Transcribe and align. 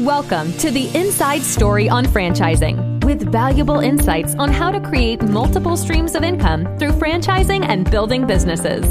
Welcome 0.00 0.54
to 0.54 0.70
the 0.70 0.88
Inside 0.96 1.42
Story 1.42 1.90
on 1.90 2.06
Franchising 2.06 3.04
with 3.04 3.30
valuable 3.30 3.80
insights 3.80 4.34
on 4.36 4.50
how 4.50 4.70
to 4.70 4.80
create 4.80 5.20
multiple 5.20 5.76
streams 5.76 6.14
of 6.14 6.22
income 6.22 6.64
through 6.78 6.92
franchising 6.92 7.66
and 7.68 7.90
building 7.90 8.26
businesses. 8.26 8.82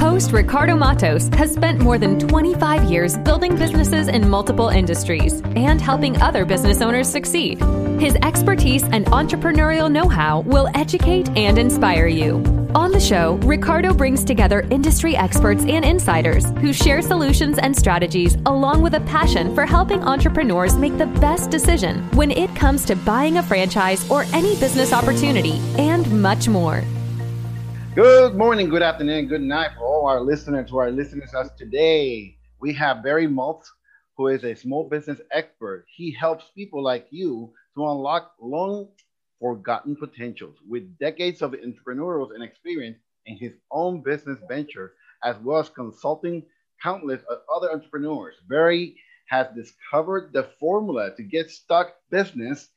Host 0.00 0.32
Ricardo 0.32 0.74
Matos 0.74 1.28
has 1.34 1.52
spent 1.52 1.80
more 1.80 1.98
than 1.98 2.18
25 2.18 2.84
years 2.84 3.18
building 3.18 3.54
businesses 3.54 4.08
in 4.08 4.30
multiple 4.30 4.70
industries 4.70 5.42
and 5.56 5.78
helping 5.78 6.22
other 6.22 6.46
business 6.46 6.80
owners 6.80 7.06
succeed. 7.06 7.62
His 8.00 8.16
expertise 8.22 8.84
and 8.84 9.04
entrepreneurial 9.08 9.92
know 9.92 10.08
how 10.08 10.40
will 10.40 10.70
educate 10.74 11.28
and 11.36 11.58
inspire 11.58 12.06
you. 12.06 12.55
On 12.76 12.92
the 12.92 13.00
show, 13.00 13.36
Ricardo 13.36 13.94
brings 13.94 14.22
together 14.22 14.60
industry 14.70 15.16
experts 15.16 15.62
and 15.62 15.82
insiders 15.82 16.50
who 16.60 16.74
share 16.74 17.00
solutions 17.00 17.56
and 17.56 17.74
strategies 17.74 18.34
along 18.44 18.82
with 18.82 18.92
a 18.92 19.00
passion 19.00 19.54
for 19.54 19.64
helping 19.64 20.02
entrepreneurs 20.02 20.76
make 20.76 20.98
the 20.98 21.06
best 21.06 21.50
decision 21.50 22.02
when 22.10 22.30
it 22.30 22.54
comes 22.54 22.84
to 22.84 22.94
buying 22.94 23.38
a 23.38 23.42
franchise 23.42 24.06
or 24.10 24.24
any 24.34 24.60
business 24.60 24.92
opportunity 24.92 25.52
and 25.78 26.20
much 26.20 26.48
more. 26.48 26.84
Good 27.94 28.34
morning, 28.34 28.68
good 28.68 28.82
afternoon, 28.82 29.26
good 29.26 29.40
night 29.40 29.70
for 29.74 29.82
all 29.82 30.06
our 30.06 30.20
listeners 30.20 30.68
who 30.68 30.76
are 30.76 30.90
listening 30.90 31.26
to 31.30 31.38
us 31.38 31.48
today. 31.56 32.36
We 32.60 32.74
have 32.74 33.02
Barry 33.02 33.26
Moltz, 33.26 33.68
who 34.18 34.28
is 34.28 34.44
a 34.44 34.54
small 34.54 34.86
business 34.86 35.18
expert. 35.32 35.86
He 35.88 36.12
helps 36.12 36.50
people 36.54 36.82
like 36.82 37.06
you 37.08 37.54
to 37.74 37.86
unlock 37.86 38.32
long 38.38 38.88
forgotten 39.40 39.96
potentials. 39.96 40.56
With 40.68 40.98
decades 40.98 41.42
of 41.42 41.52
entrepreneurial 41.52 42.34
and 42.34 42.42
experience 42.42 42.98
in 43.26 43.36
his 43.36 43.52
own 43.70 44.02
business 44.02 44.38
venture, 44.48 44.94
as 45.24 45.36
well 45.42 45.60
as 45.60 45.68
consulting 45.68 46.42
countless 46.82 47.22
other 47.54 47.72
entrepreneurs, 47.72 48.34
Barry 48.48 48.96
has 49.28 49.46
discovered 49.54 50.32
the 50.32 50.44
formula 50.60 51.14
to 51.16 51.22
get 51.22 51.50
stuck 51.50 51.94
business 52.10 52.68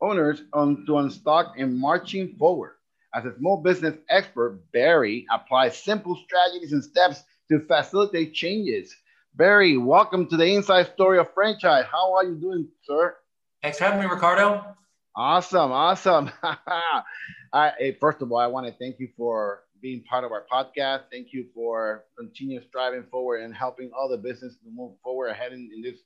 owners 0.00 0.42
on 0.52 0.84
to 0.86 0.98
unstuck 0.98 1.54
and 1.58 1.78
marching 1.78 2.34
forward. 2.36 2.72
As 3.14 3.24
a 3.24 3.36
small 3.36 3.58
business 3.58 3.96
expert, 4.08 4.60
Barry 4.72 5.26
applies 5.30 5.76
simple 5.76 6.16
strategies 6.16 6.72
and 6.72 6.82
steps 6.82 7.22
to 7.50 7.60
facilitate 7.60 8.32
changes. 8.32 8.94
Barry, 9.34 9.76
welcome 9.76 10.26
to 10.28 10.36
the 10.36 10.54
inside 10.54 10.92
story 10.94 11.18
of 11.18 11.32
franchise. 11.34 11.84
How 11.90 12.14
are 12.14 12.24
you 12.24 12.34
doing, 12.34 12.68
sir? 12.84 13.16
Thanks 13.62 13.78
for 13.78 13.84
having 13.84 14.00
me, 14.00 14.06
Ricardo. 14.06 14.64
Awesome, 15.14 15.72
awesome. 15.72 16.30
I, 17.52 17.96
first 18.00 18.22
of 18.22 18.32
all, 18.32 18.38
I 18.38 18.46
want 18.46 18.66
to 18.66 18.72
thank 18.72 18.98
you 18.98 19.08
for 19.16 19.64
being 19.82 20.02
part 20.04 20.24
of 20.24 20.32
our 20.32 20.46
podcast. 20.50 21.02
Thank 21.10 21.32
you 21.32 21.46
for 21.54 22.04
continuous 22.16 22.64
striving 22.68 23.04
forward 23.10 23.42
and 23.42 23.54
helping 23.54 23.90
all 23.96 24.08
the 24.08 24.16
business 24.16 24.54
to 24.54 24.70
move 24.72 24.92
forward 25.02 25.28
ahead 25.28 25.52
in, 25.52 25.70
in 25.74 25.82
this 25.82 25.98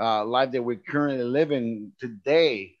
uh, 0.00 0.24
life 0.24 0.50
that 0.52 0.62
we're 0.62 0.80
currently 0.88 1.22
living 1.24 1.92
today. 2.00 2.74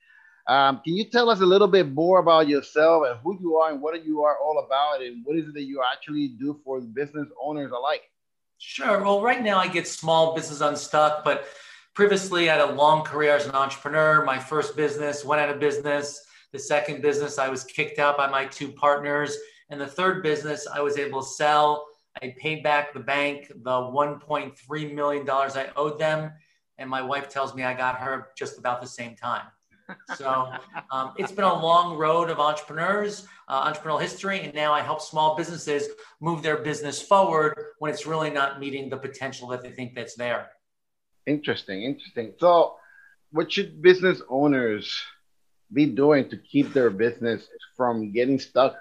Um, 0.48 0.80
can 0.82 0.96
you 0.96 1.04
tell 1.04 1.30
us 1.30 1.40
a 1.40 1.46
little 1.46 1.68
bit 1.68 1.92
more 1.92 2.18
about 2.18 2.48
yourself 2.48 3.04
and 3.06 3.20
who 3.20 3.38
you 3.38 3.56
are 3.56 3.70
and 3.70 3.80
what 3.80 4.04
you 4.04 4.22
are 4.24 4.36
all 4.38 4.64
about 4.66 5.02
and 5.02 5.24
what 5.24 5.36
is 5.36 5.46
it 5.46 5.54
that 5.54 5.64
you 5.64 5.82
actually 5.92 6.28
do 6.28 6.58
for 6.64 6.80
business 6.80 7.28
owners 7.40 7.70
alike? 7.70 8.02
Sure. 8.56 9.04
Well, 9.04 9.22
right 9.22 9.42
now 9.42 9.58
I 9.58 9.68
get 9.68 9.86
small 9.86 10.34
business 10.34 10.60
unstuck, 10.60 11.22
but 11.22 11.46
previously 11.94 12.48
I 12.48 12.56
had 12.56 12.68
a 12.68 12.72
long 12.72 13.04
career 13.04 13.36
as 13.36 13.46
an 13.46 13.54
entrepreneur. 13.54 14.24
My 14.24 14.38
first 14.38 14.76
business 14.76 15.24
went 15.24 15.40
out 15.40 15.50
of 15.50 15.60
business. 15.60 16.24
The 16.52 16.58
second 16.58 17.02
business, 17.02 17.38
I 17.38 17.48
was 17.48 17.64
kicked 17.64 17.98
out 17.98 18.16
by 18.16 18.28
my 18.28 18.46
two 18.46 18.72
partners. 18.72 19.36
And 19.70 19.80
the 19.80 19.86
third 19.86 20.22
business, 20.22 20.66
I 20.66 20.80
was 20.80 20.96
able 20.96 21.22
to 21.22 21.28
sell. 21.28 21.86
I 22.22 22.34
paid 22.38 22.62
back 22.62 22.92
the 22.92 23.00
bank 23.00 23.48
the 23.48 23.70
$1.3 23.70 24.94
million 24.94 25.28
I 25.28 25.70
owed 25.76 25.98
them. 25.98 26.32
And 26.78 26.88
my 26.88 27.02
wife 27.02 27.28
tells 27.28 27.54
me 27.54 27.64
I 27.64 27.74
got 27.74 27.96
her 27.96 28.28
just 28.36 28.58
about 28.58 28.80
the 28.80 28.86
same 28.86 29.14
time. 29.14 29.42
So 30.16 30.52
um, 30.90 31.12
it's 31.16 31.32
been 31.32 31.44
a 31.44 31.60
long 31.60 31.96
road 31.96 32.30
of 32.30 32.38
entrepreneurs, 32.38 33.26
uh, 33.48 33.70
entrepreneurial 33.72 34.00
history, 34.00 34.40
and 34.40 34.54
now 34.54 34.72
I 34.72 34.80
help 34.80 35.00
small 35.00 35.36
businesses 35.36 35.88
move 36.20 36.42
their 36.42 36.58
business 36.58 37.00
forward 37.00 37.54
when 37.78 37.92
it's 37.92 38.06
really 38.06 38.30
not 38.30 38.60
meeting 38.60 38.88
the 38.88 38.96
potential 38.96 39.48
that 39.48 39.62
they 39.62 39.70
think 39.70 39.94
that's 39.94 40.14
there. 40.14 40.50
Interesting, 41.28 41.82
interesting. 41.82 42.32
So, 42.40 42.76
what 43.32 43.52
should 43.52 43.82
business 43.82 44.22
owners 44.30 44.98
be 45.70 45.84
doing 45.84 46.30
to 46.30 46.38
keep 46.38 46.72
their 46.72 46.88
business 46.88 47.46
from 47.76 48.12
getting 48.12 48.38
stuck? 48.38 48.76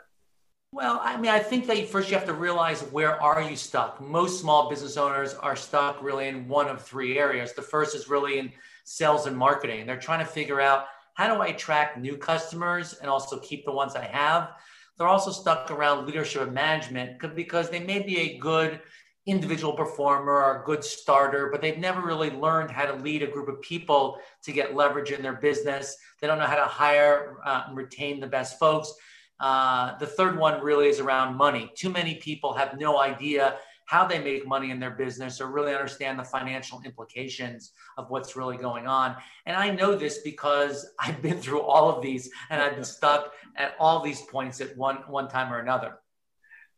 Well, 0.71 1.01
I 1.03 1.17
mean, 1.17 1.29
I 1.29 1.39
think 1.39 1.67
that 1.67 1.89
first 1.89 2.09
you 2.09 2.15
have 2.17 2.25
to 2.27 2.33
realize 2.33 2.81
where 2.83 3.21
are 3.21 3.41
you 3.41 3.57
stuck. 3.57 3.99
Most 3.99 4.39
small 4.39 4.69
business 4.69 4.95
owners 4.95 5.33
are 5.33 5.57
stuck 5.57 6.01
really 6.01 6.29
in 6.29 6.47
one 6.47 6.69
of 6.69 6.81
three 6.81 7.19
areas. 7.19 7.51
The 7.51 7.61
first 7.61 7.93
is 7.95 8.07
really 8.07 8.39
in 8.39 8.53
sales 8.85 9.27
and 9.27 9.37
marketing. 9.37 9.85
They're 9.85 9.99
trying 9.99 10.19
to 10.19 10.31
figure 10.31 10.61
out 10.61 10.85
how 11.15 11.33
do 11.33 11.41
I 11.41 11.47
attract 11.47 11.97
new 11.97 12.15
customers 12.15 12.93
and 12.93 13.09
also 13.09 13.39
keep 13.39 13.65
the 13.65 13.73
ones 13.73 13.95
I 13.95 14.05
have. 14.05 14.51
They're 14.97 15.07
also 15.07 15.31
stuck 15.31 15.69
around 15.69 16.05
leadership 16.05 16.43
and 16.43 16.53
management 16.53 17.19
because 17.35 17.69
they 17.69 17.81
may 17.81 17.99
be 17.99 18.19
a 18.19 18.37
good 18.37 18.79
individual 19.27 19.73
performer 19.73 20.31
or 20.31 20.61
a 20.61 20.65
good 20.65 20.83
starter, 20.83 21.49
but 21.51 21.61
they've 21.61 21.77
never 21.77 22.01
really 22.01 22.31
learned 22.31 22.71
how 22.71 22.85
to 22.85 22.95
lead 22.95 23.21
a 23.21 23.27
group 23.27 23.49
of 23.49 23.61
people 23.61 24.17
to 24.43 24.51
get 24.51 24.75
leverage 24.75 25.11
in 25.11 25.21
their 25.21 25.33
business. 25.33 25.97
They 26.19 26.27
don't 26.27 26.39
know 26.39 26.45
how 26.45 26.55
to 26.55 26.65
hire 26.65 27.38
uh, 27.45 27.63
and 27.67 27.77
retain 27.77 28.19
the 28.19 28.27
best 28.27 28.57
folks. 28.57 28.93
Uh, 29.39 29.97
the 29.99 30.07
third 30.07 30.39
one 30.39 30.63
really 30.63 30.88
is 30.88 30.99
around 30.99 31.35
money. 31.35 31.69
Too 31.75 31.89
many 31.89 32.15
people 32.15 32.53
have 32.53 32.79
no 32.79 32.99
idea 32.99 33.57
how 33.85 34.05
they 34.05 34.19
make 34.19 34.45
money 34.45 34.71
in 34.71 34.79
their 34.79 34.91
business 34.91 35.39
or 35.39 35.47
really 35.47 35.73
understand 35.73 36.19
the 36.19 36.23
financial 36.23 36.81
implications 36.85 37.71
of 37.97 38.09
what's 38.09 38.35
really 38.35 38.57
going 38.57 38.85
on. 38.85 39.15
And 39.45 39.55
I 39.55 39.69
know 39.69 39.95
this 39.95 40.19
because 40.19 40.85
I've 40.99 41.21
been 41.21 41.39
through 41.39 41.61
all 41.61 41.89
of 41.89 42.01
these 42.01 42.29
and 42.49 42.61
I've 42.61 42.75
been 42.75 42.83
stuck 42.83 43.31
at 43.55 43.75
all 43.79 44.01
these 44.01 44.21
points 44.23 44.59
at 44.61 44.75
one 44.77 44.97
one 45.07 45.29
time 45.29 45.51
or 45.51 45.59
another. 45.59 45.99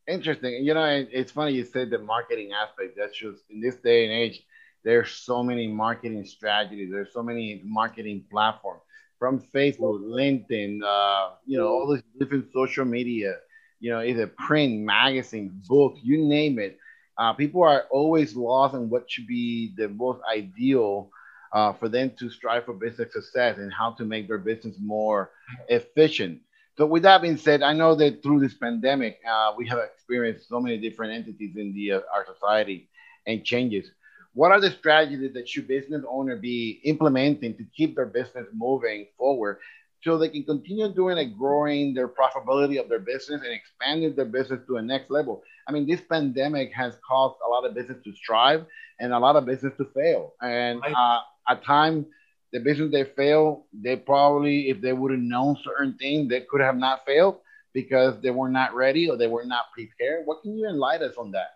Interesting. 0.10 0.66
You 0.66 0.74
know, 0.74 1.06
it's 1.12 1.32
funny 1.32 1.54
you 1.54 1.64
said 1.66 1.92
the 1.92 2.00
marketing 2.00 2.52
aspect. 2.52 2.98
That's 2.98 3.16
just 3.16 3.44
in 3.50 3.62
this 3.62 3.76
day 3.76 4.06
and 4.06 4.14
age, 4.14 4.42
there's 4.84 5.12
so 5.12 5.44
many 5.44 5.68
marketing 5.68 6.26
strategies. 6.26 6.90
There's 6.92 7.14
so 7.14 7.22
many 7.22 7.62
marketing 7.64 8.26
platforms 8.32 8.82
from 9.20 9.40
Facebook, 9.40 10.02
LinkedIn, 10.02 10.80
uh, 10.84 11.36
you 11.46 11.58
know, 11.60 11.68
all 11.68 11.94
these 11.94 12.04
different 12.20 12.48
social 12.54 12.86
media, 12.86 13.36
you 13.80 13.92
know, 13.92 14.02
either 14.02 14.26
print, 14.28 14.82
magazine, 14.82 15.62
book, 15.68 15.96
you 16.02 16.26
name 16.26 16.58
it. 16.58 16.80
Uh, 17.18 17.34
people 17.34 17.62
are 17.62 17.86
always 17.92 18.36
lost 18.36 18.74
on 18.74 18.90
what 18.90 19.12
should 19.12 19.28
be 19.28 19.74
the 19.78 19.90
most 19.90 20.22
ideal 20.34 21.12
uh, 21.54 21.74
for 21.74 21.90
them 21.90 22.12
to 22.18 22.30
strive 22.30 22.66
for 22.66 22.74
business 22.74 23.14
success 23.14 23.58
and 23.58 23.72
how 23.74 23.92
to 23.92 24.06
make 24.06 24.28
their 24.28 24.38
business 24.38 24.76
more 24.80 25.32
efficient. 25.68 26.40
So 26.80 26.86
with 26.86 27.04
that 27.04 27.22
being 27.22 27.36
said, 27.36 27.62
I 27.62 27.74
know 27.74 27.94
that 27.96 28.24
through 28.24 28.40
this 28.40 28.54
pandemic, 28.54 29.20
uh, 29.30 29.52
we 29.58 29.68
have 29.68 29.80
experienced 29.80 30.48
so 30.48 30.62
many 30.62 30.78
different 30.78 31.12
entities 31.12 31.58
in 31.58 31.74
the 31.74 31.92
uh, 31.92 32.00
our 32.16 32.26
society 32.26 32.88
and 33.28 33.44
changes. 33.44 33.92
What 34.34 34.54
are 34.54 34.62
the 34.62 34.72
strategies 34.72 35.34
that 35.34 35.50
should 35.50 35.68
business 35.68 36.06
owner 36.10 36.38
be 36.38 36.80
implementing 36.86 37.58
to 37.58 37.66
keep 37.76 37.98
their 37.98 38.06
business 38.06 38.48
moving 38.54 39.08
forward 39.18 39.58
so 40.02 40.18
they 40.18 40.30
can 40.30 40.46
continue 40.46 40.88
doing 40.94 41.20
and 41.20 41.38
growing 41.38 41.94
their 41.94 42.08
profitability 42.08 42.80
of 42.80 42.88
their 42.88 43.00
business 43.00 43.42
and 43.44 43.52
expanding 43.52 44.16
their 44.16 44.24
business 44.24 44.62
to 44.68 44.78
a 44.78 44.82
next 44.82 45.12
level? 45.12 45.44
I 45.68 45.74
mean, 45.74 45.86
this 45.86 46.00
pandemic 46.00 46.72
has 46.72 46.96
caused 47.06 47.36
a 47.46 47.50
lot 47.50 47.66
of 47.66 47.76
business 47.76 47.98
to 48.06 48.14
strive 48.14 48.66
and 49.02 49.12
a 49.12 49.20
lot 49.20 49.36
of 49.36 49.46
business 49.46 49.74
to 49.80 49.86
fail. 49.94 50.34
And 50.42 50.82
uh, 50.82 51.20
at 51.50 51.62
times, 51.62 52.06
the 52.52 52.60
business 52.60 52.92
they 52.92 53.04
failed, 53.04 53.64
they 53.74 53.96
probably, 53.96 54.70
if 54.70 54.82
they 54.82 54.94
would 54.94 55.12
have 55.12 55.20
known 55.20 55.56
certain 55.64 55.96
things, 55.98 56.30
they 56.30 56.42
could 56.42 56.62
have 56.62 56.78
not 56.78 57.06
failed 57.06 57.38
because 57.74 58.20
they 58.22 58.32
were 58.32 58.50
not 58.50 58.74
ready 58.74 59.10
or 59.10 59.18
they 59.18 59.28
were 59.28 59.46
not 59.46 59.66
prepared. 59.74 60.26
What 60.26 60.42
can 60.42 60.58
you 60.58 60.68
enlighten 60.68 61.10
us 61.10 61.16
on 61.18 61.32
that? 61.32 61.52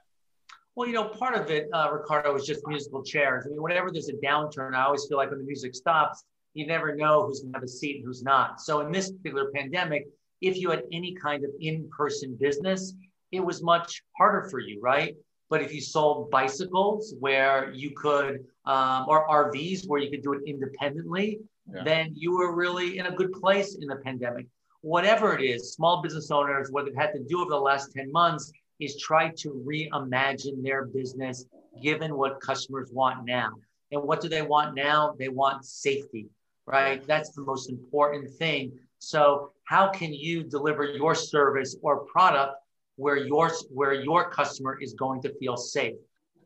Well, 0.76 0.88
you 0.88 0.94
know, 0.94 1.06
part 1.06 1.36
of 1.36 1.50
it, 1.52 1.68
uh, 1.74 1.90
Ricardo, 1.92 2.36
is 2.36 2.46
just 2.46 2.66
musical 2.68 3.04
chairs. 3.04 3.46
I 3.46 3.50
mean, 3.50 3.62
whenever 3.62 3.92
there's 3.92 4.10
a 4.10 4.14
downturn, 4.14 4.74
I 4.74 4.84
always 4.86 5.06
feel 5.08 5.18
like 5.18 5.30
when 5.30 5.40
the 5.40 5.46
music 5.46 5.76
stops, 5.76 6.24
you 6.54 6.66
never 6.68 6.96
know 6.96 7.26
who's 7.26 7.42
going 7.42 7.54
to 7.54 7.58
have 7.58 7.64
a 7.64 7.68
seat 7.68 7.98
and 7.98 8.06
who's 8.06 8.24
not. 8.24 8.62
So 8.62 8.82
in 8.82 8.92
this 8.92 9.12
particular 9.12 9.52
pandemic, 9.54 10.08
if 10.42 10.58
you 10.58 10.70
had 10.70 10.84
any 10.92 11.16
kind 11.16 11.44
of 11.44 11.52
in-person 11.60 12.38
business, 12.40 12.94
it 13.32 13.40
was 13.40 13.64
much 13.64 14.04
harder 14.18 14.50
for 14.50 14.60
you, 14.60 14.80
right? 14.82 15.16
But 15.54 15.62
if 15.62 15.72
you 15.72 15.82
sold 15.82 16.32
bicycles 16.32 17.14
where 17.20 17.72
you 17.72 17.92
could, 17.92 18.44
um, 18.66 19.06
or 19.08 19.28
RVs 19.30 19.88
where 19.88 20.02
you 20.02 20.10
could 20.10 20.24
do 20.24 20.34
it 20.34 20.42
independently, 20.48 21.42
yeah. 21.72 21.84
then 21.84 22.12
you 22.16 22.36
were 22.36 22.56
really 22.56 22.98
in 22.98 23.06
a 23.06 23.12
good 23.12 23.32
place 23.34 23.76
in 23.76 23.88
the 23.88 23.98
pandemic. 23.98 24.48
Whatever 24.82 25.38
it 25.38 25.44
is, 25.44 25.72
small 25.72 26.02
business 26.02 26.32
owners, 26.32 26.72
what 26.72 26.86
they've 26.86 26.96
had 26.96 27.14
to 27.14 27.20
do 27.30 27.42
over 27.42 27.52
the 27.52 27.60
last 27.60 27.94
10 27.94 28.12
months 28.12 28.52
is 28.80 28.98
try 28.98 29.30
to 29.30 29.64
reimagine 29.64 30.64
their 30.64 30.86
business 30.86 31.46
given 31.84 32.18
what 32.18 32.42
customers 32.42 32.90
want 32.92 33.24
now. 33.24 33.52
And 33.92 34.02
what 34.02 34.22
do 34.22 34.30
they 34.30 34.42
want 34.42 34.74
now? 34.74 35.14
They 35.20 35.30
want 35.30 35.66
safety, 35.66 36.30
right? 36.66 37.06
That's 37.06 37.30
the 37.30 37.44
most 37.44 37.70
important 37.70 38.28
thing. 38.32 38.72
So, 38.98 39.52
how 39.66 39.90
can 39.90 40.16
you 40.16 40.42
deliver 40.42 40.84
your 40.84 41.14
service 41.14 41.78
or 41.84 42.06
product 42.06 42.56
where 42.96 43.18
your 43.18 43.52
where 43.70 43.94
your 43.94 44.30
customer 44.30 44.78
is 44.82 44.94
going 44.94 45.22
to 45.22 45.34
feel 45.40 45.58
safe. 45.58 45.96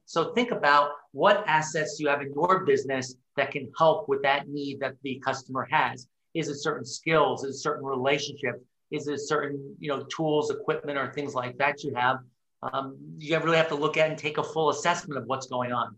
So 0.06 0.34
think 0.34 0.52
about 0.52 0.92
what 1.12 1.44
assets 1.48 1.98
you 2.00 2.08
have 2.08 2.22
in 2.22 2.32
your 2.34 2.66
business 2.66 3.16
that 3.36 3.52
can 3.52 3.70
help 3.78 4.08
with 4.08 4.22
that 4.24 4.48
need 4.48 4.80
that 4.80 4.96
the 5.04 5.22
customer 5.24 5.68
has. 5.70 6.08
Is 6.34 6.48
it 6.48 6.56
certain 6.56 6.86
skills? 6.86 7.44
Is 7.44 7.56
it 7.56 7.60
certain 7.60 7.86
relationships? 7.86 8.60
Is 8.92 9.08
it 9.08 9.20
certain 9.20 9.76
you 9.80 9.90
know 9.90 10.04
tools, 10.04 10.50
equipment, 10.50 10.98
or 10.98 11.12
things 11.12 11.36
like 11.36 11.58
that 11.58 11.84
you 11.84 11.94
have? 11.96 12.20
Um, 12.64 12.98
you 13.18 13.38
really 13.40 13.58
have 13.58 13.68
to 13.70 13.76
look 13.76 13.98
at 13.98 14.10
and 14.10 14.18
take 14.18 14.38
a 14.38 14.44
full 14.44 14.70
assessment 14.70 15.20
of 15.20 15.26
what's 15.28 15.48
going 15.48 15.72
on. 15.72 15.96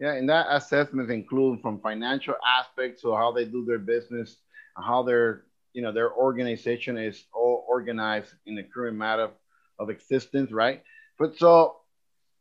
Yeah, 0.00 0.12
and 0.12 0.28
that 0.28 0.46
assessment 0.48 1.10
includes 1.10 1.60
from 1.60 1.80
financial 1.80 2.34
aspects, 2.46 3.02
so 3.02 3.14
how 3.14 3.32
they 3.32 3.44
do 3.44 3.64
their 3.64 3.78
business, 3.78 4.36
how 4.76 5.02
their 5.02 5.44
you 5.74 5.82
know 5.82 5.92
their 5.92 6.12
organization 6.14 6.96
is 6.96 7.24
all 7.34 7.66
organized 7.68 8.32
in 8.46 8.54
the 8.54 8.62
current 8.62 8.96
matter 8.96 9.30
of 9.78 9.90
existence, 9.90 10.52
right? 10.52 10.82
But 11.18 11.36
so, 11.36 11.76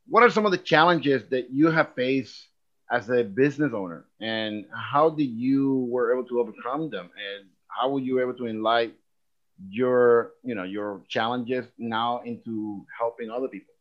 what 0.08 0.24
are 0.24 0.30
some 0.30 0.46
of 0.46 0.52
the 0.52 0.58
challenges 0.58 1.24
that 1.30 1.50
you 1.52 1.72
have 1.72 1.94
faced 1.96 2.48
as 2.90 3.10
a 3.10 3.24
business 3.24 3.74
owner, 3.74 4.06
and 4.22 4.66
how 4.74 5.10
did 5.10 5.30
you 5.30 5.88
were 5.90 6.14
able 6.14 6.28
to 6.30 6.40
overcome 6.40 6.90
them, 6.90 7.10
and 7.16 7.50
how 7.68 7.90
were 7.90 8.00
you 8.00 8.22
able 8.22 8.34
to 8.36 8.48
enlighten 8.48 8.96
your 9.70 10.34
you 10.44 10.54
know 10.54 10.64
your 10.64 11.02
challenges 11.10 11.66
now 11.78 12.22
into 12.24 12.86
helping 12.98 13.30
other 13.30 13.48
people? 13.48 13.74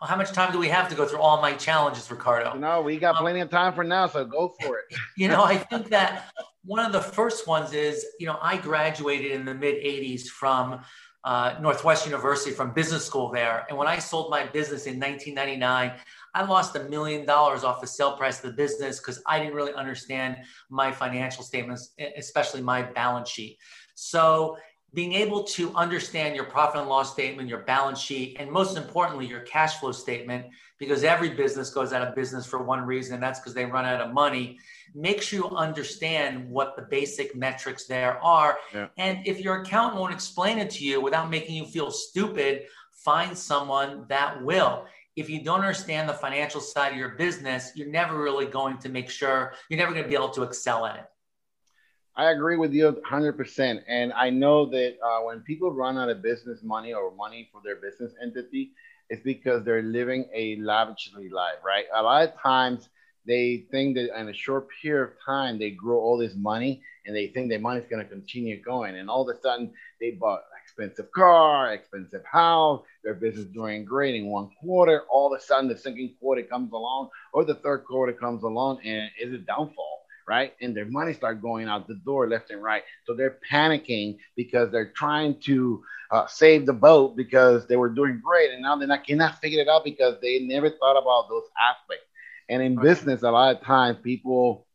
Well, 0.00 0.10
how 0.10 0.16
much 0.16 0.32
time 0.32 0.52
do 0.52 0.58
we 0.58 0.68
have 0.68 0.90
to 0.90 0.94
go 0.94 1.06
through 1.06 1.20
all 1.20 1.40
my 1.40 1.54
challenges, 1.54 2.10
Ricardo? 2.10 2.52
No, 2.52 2.82
we 2.82 2.98
got 2.98 3.16
um, 3.16 3.22
plenty 3.22 3.40
of 3.40 3.48
time 3.48 3.72
for 3.72 3.82
now, 3.82 4.06
so 4.06 4.24
go 4.26 4.54
for 4.60 4.78
it. 4.78 4.84
you 5.16 5.28
know, 5.28 5.42
I 5.42 5.56
think 5.56 5.88
that 5.88 6.30
one 6.64 6.84
of 6.84 6.92
the 6.92 7.00
first 7.00 7.46
ones 7.46 7.72
is, 7.72 8.04
you 8.20 8.26
know, 8.26 8.38
I 8.42 8.58
graduated 8.58 9.30
in 9.30 9.46
the 9.46 9.54
mid 9.54 9.76
80s 9.76 10.26
from 10.26 10.82
uh, 11.26 11.56
Northwestern 11.60 12.12
University 12.12 12.52
from 12.52 12.72
business 12.72 13.04
school 13.04 13.32
there. 13.32 13.66
And 13.68 13.76
when 13.76 13.88
I 13.88 13.98
sold 13.98 14.30
my 14.30 14.46
business 14.46 14.86
in 14.86 15.00
1999, 15.00 15.92
I 16.34 16.44
lost 16.44 16.76
a 16.76 16.84
million 16.84 17.26
dollars 17.26 17.64
off 17.64 17.80
the 17.80 17.86
sale 17.86 18.16
price 18.16 18.36
of 18.44 18.50
the 18.50 18.56
business 18.56 19.00
because 19.00 19.20
I 19.26 19.40
didn't 19.40 19.54
really 19.54 19.74
understand 19.74 20.36
my 20.70 20.92
financial 20.92 21.42
statements, 21.42 21.94
especially 22.16 22.62
my 22.62 22.82
balance 22.82 23.28
sheet. 23.28 23.58
So 23.96 24.56
being 24.94 25.14
able 25.14 25.42
to 25.42 25.74
understand 25.74 26.36
your 26.36 26.44
profit 26.44 26.80
and 26.80 26.88
loss 26.88 27.12
statement, 27.12 27.48
your 27.48 27.62
balance 27.62 27.98
sheet, 27.98 28.36
and 28.38 28.48
most 28.48 28.76
importantly, 28.76 29.26
your 29.26 29.40
cash 29.40 29.80
flow 29.80 29.90
statement, 29.90 30.46
because 30.78 31.02
every 31.02 31.30
business 31.30 31.70
goes 31.70 31.92
out 31.92 32.06
of 32.06 32.14
business 32.14 32.46
for 32.46 32.62
one 32.62 32.86
reason, 32.86 33.14
and 33.14 33.22
that's 33.22 33.40
because 33.40 33.52
they 33.52 33.64
run 33.64 33.84
out 33.84 34.00
of 34.00 34.14
money, 34.14 34.58
makes 34.96 35.32
you 35.32 35.48
understand 35.50 36.48
what 36.48 36.74
the 36.74 36.82
basic 36.82 37.36
metrics 37.36 37.84
there 37.84 38.18
are. 38.24 38.58
Yeah. 38.74 38.88
And 38.96 39.26
if 39.26 39.40
your 39.40 39.60
accountant 39.62 40.00
won't 40.00 40.14
explain 40.14 40.58
it 40.58 40.70
to 40.70 40.84
you 40.84 41.00
without 41.00 41.28
making 41.30 41.54
you 41.54 41.66
feel 41.66 41.90
stupid, 41.90 42.64
find 42.92 43.36
someone 43.36 44.06
that 44.08 44.42
will. 44.42 44.86
If 45.14 45.30
you 45.30 45.42
don't 45.42 45.60
understand 45.60 46.08
the 46.08 46.14
financial 46.14 46.60
side 46.60 46.92
of 46.92 46.98
your 46.98 47.10
business, 47.10 47.72
you're 47.74 47.88
never 47.88 48.20
really 48.20 48.46
going 48.46 48.78
to 48.78 48.88
make 48.88 49.10
sure, 49.10 49.54
you're 49.68 49.78
never 49.78 49.92
going 49.92 50.02
to 50.02 50.08
be 50.08 50.14
able 50.14 50.30
to 50.30 50.42
excel 50.42 50.86
at 50.86 50.96
it. 50.96 51.04
I 52.16 52.30
agree 52.30 52.56
with 52.56 52.72
you 52.72 52.98
100%. 53.10 53.82
And 53.86 54.12
I 54.14 54.30
know 54.30 54.64
that 54.70 54.96
uh, 55.04 55.20
when 55.20 55.40
people 55.40 55.70
run 55.72 55.98
out 55.98 56.08
of 56.08 56.22
business 56.22 56.60
money 56.62 56.94
or 56.94 57.14
money 57.14 57.48
for 57.52 57.60
their 57.62 57.76
business 57.76 58.12
entity, 58.22 58.72
it's 59.10 59.22
because 59.22 59.62
they're 59.64 59.82
living 59.82 60.26
a 60.34 60.56
lavishly 60.56 61.28
life, 61.28 61.58
right? 61.64 61.84
A 61.94 62.02
lot 62.02 62.28
of 62.28 62.40
times 62.40 62.88
they 63.26 63.66
think 63.70 63.96
that 63.96 64.18
in 64.18 64.28
a 64.28 64.34
short 64.34 64.68
period 64.82 65.04
of 65.04 65.10
time, 65.24 65.58
they 65.58 65.70
grow 65.70 65.98
all 65.98 66.18
this 66.18 66.34
money 66.34 66.82
and 67.06 67.14
they 67.14 67.28
think 67.28 67.48
their 67.48 67.58
money's 67.58 67.88
going 67.88 68.02
to 68.02 68.08
continue 68.10 68.62
going. 68.62 68.96
And 68.96 69.08
all 69.10 69.28
of 69.28 69.36
a 69.36 69.40
sudden, 69.40 69.72
they 70.00 70.12
bought 70.12 70.42
expensive 70.62 71.10
car, 71.12 71.72
expensive 71.72 72.24
house, 72.24 72.82
their 73.04 73.14
business 73.14 73.46
doing 73.46 73.84
great 73.84 74.14
in 74.14 74.26
one 74.26 74.50
quarter. 74.60 75.02
All 75.10 75.32
of 75.32 75.38
a 75.38 75.42
sudden, 75.42 75.68
the 75.68 75.76
second 75.76 76.14
quarter 76.20 76.42
comes 76.42 76.72
along 76.72 77.10
or 77.32 77.44
the 77.44 77.54
third 77.54 77.84
quarter 77.84 78.12
comes 78.12 78.42
along 78.42 78.80
and 78.84 79.10
it's 79.18 79.34
a 79.34 79.38
downfall 79.38 79.96
right? 80.28 80.54
And 80.60 80.76
their 80.76 80.86
money 80.86 81.12
start 81.12 81.40
going 81.40 81.68
out 81.68 81.86
the 81.86 81.94
door 81.94 82.28
left 82.28 82.50
and 82.50 82.62
right. 82.62 82.82
So 83.04 83.14
they're 83.14 83.38
panicking 83.50 84.18
because 84.34 84.70
they're 84.72 84.90
trying 84.90 85.38
to 85.42 85.84
uh, 86.10 86.26
save 86.26 86.66
the 86.66 86.72
boat 86.72 87.16
because 87.16 87.66
they 87.66 87.76
were 87.76 87.88
doing 87.88 88.20
great, 88.24 88.50
and 88.52 88.62
now 88.62 88.76
they 88.76 88.86
not 88.86 89.06
cannot 89.06 89.40
figure 89.40 89.60
it 89.60 89.68
out 89.68 89.84
because 89.84 90.16
they 90.20 90.40
never 90.40 90.70
thought 90.70 91.00
about 91.00 91.28
those 91.28 91.44
aspects. 91.60 92.05
And 92.48 92.62
in 92.62 92.76
business, 92.76 93.22
a 93.22 93.30
lot 93.30 93.56
of 93.56 93.62
times 93.62 93.98
people 94.02 94.66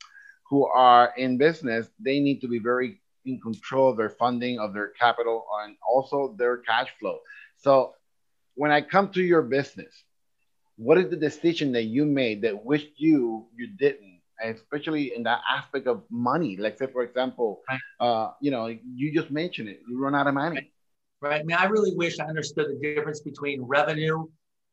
who 0.50 0.66
are 0.66 1.14
in 1.18 1.38
business 1.38 1.88
they 2.00 2.20
need 2.20 2.42
to 2.42 2.48
be 2.48 2.60
very 2.60 3.02
in 3.26 3.40
control 3.40 3.92
of 3.92 3.98
their 3.98 4.10
funding, 4.10 4.60
of 4.60 4.74
their 4.74 4.90
capital, 4.90 5.46
and 5.64 5.76
also 5.88 6.36
their 6.38 6.58
cash 6.58 6.90
flow. 7.00 7.20
So 7.58 7.94
when 8.56 8.72
I 8.72 8.82
come 8.82 9.10
to 9.10 9.22
your 9.22 9.44
business, 9.44 9.94
what 10.76 10.98
is 10.98 11.10
the 11.10 11.16
decision 11.16 11.72
that 11.74 11.84
you 11.84 12.06
made 12.06 12.42
that 12.42 12.66
wished 12.66 12.94
you 12.98 13.48
you 13.56 13.68
didn't? 13.68 14.12
especially 14.44 15.16
in 15.16 15.24
that 15.24 15.40
aspect 15.50 15.88
of 15.88 16.04
money. 16.10 16.58
Like 16.58 16.78
say, 16.78 16.88
for 16.88 17.04
example, 17.04 17.62
right. 17.70 17.80
uh, 18.00 18.32
you 18.42 18.52
know, 18.52 18.68
you 18.68 19.14
just 19.14 19.32
mentioned 19.32 19.70
it, 19.70 19.82
you 19.88 20.00
run 20.00 20.16
out 20.16 20.28
of 20.28 20.34
money. 20.34 20.72
Right. 21.22 21.42
I 21.42 21.44
mean, 21.44 21.58
I 21.58 21.66
really 21.66 21.96
wish 21.96 22.20
I 22.20 22.26
understood 22.26 22.68
the 22.68 22.96
difference 22.96 23.22
between 23.22 23.62
revenue, 23.62 24.26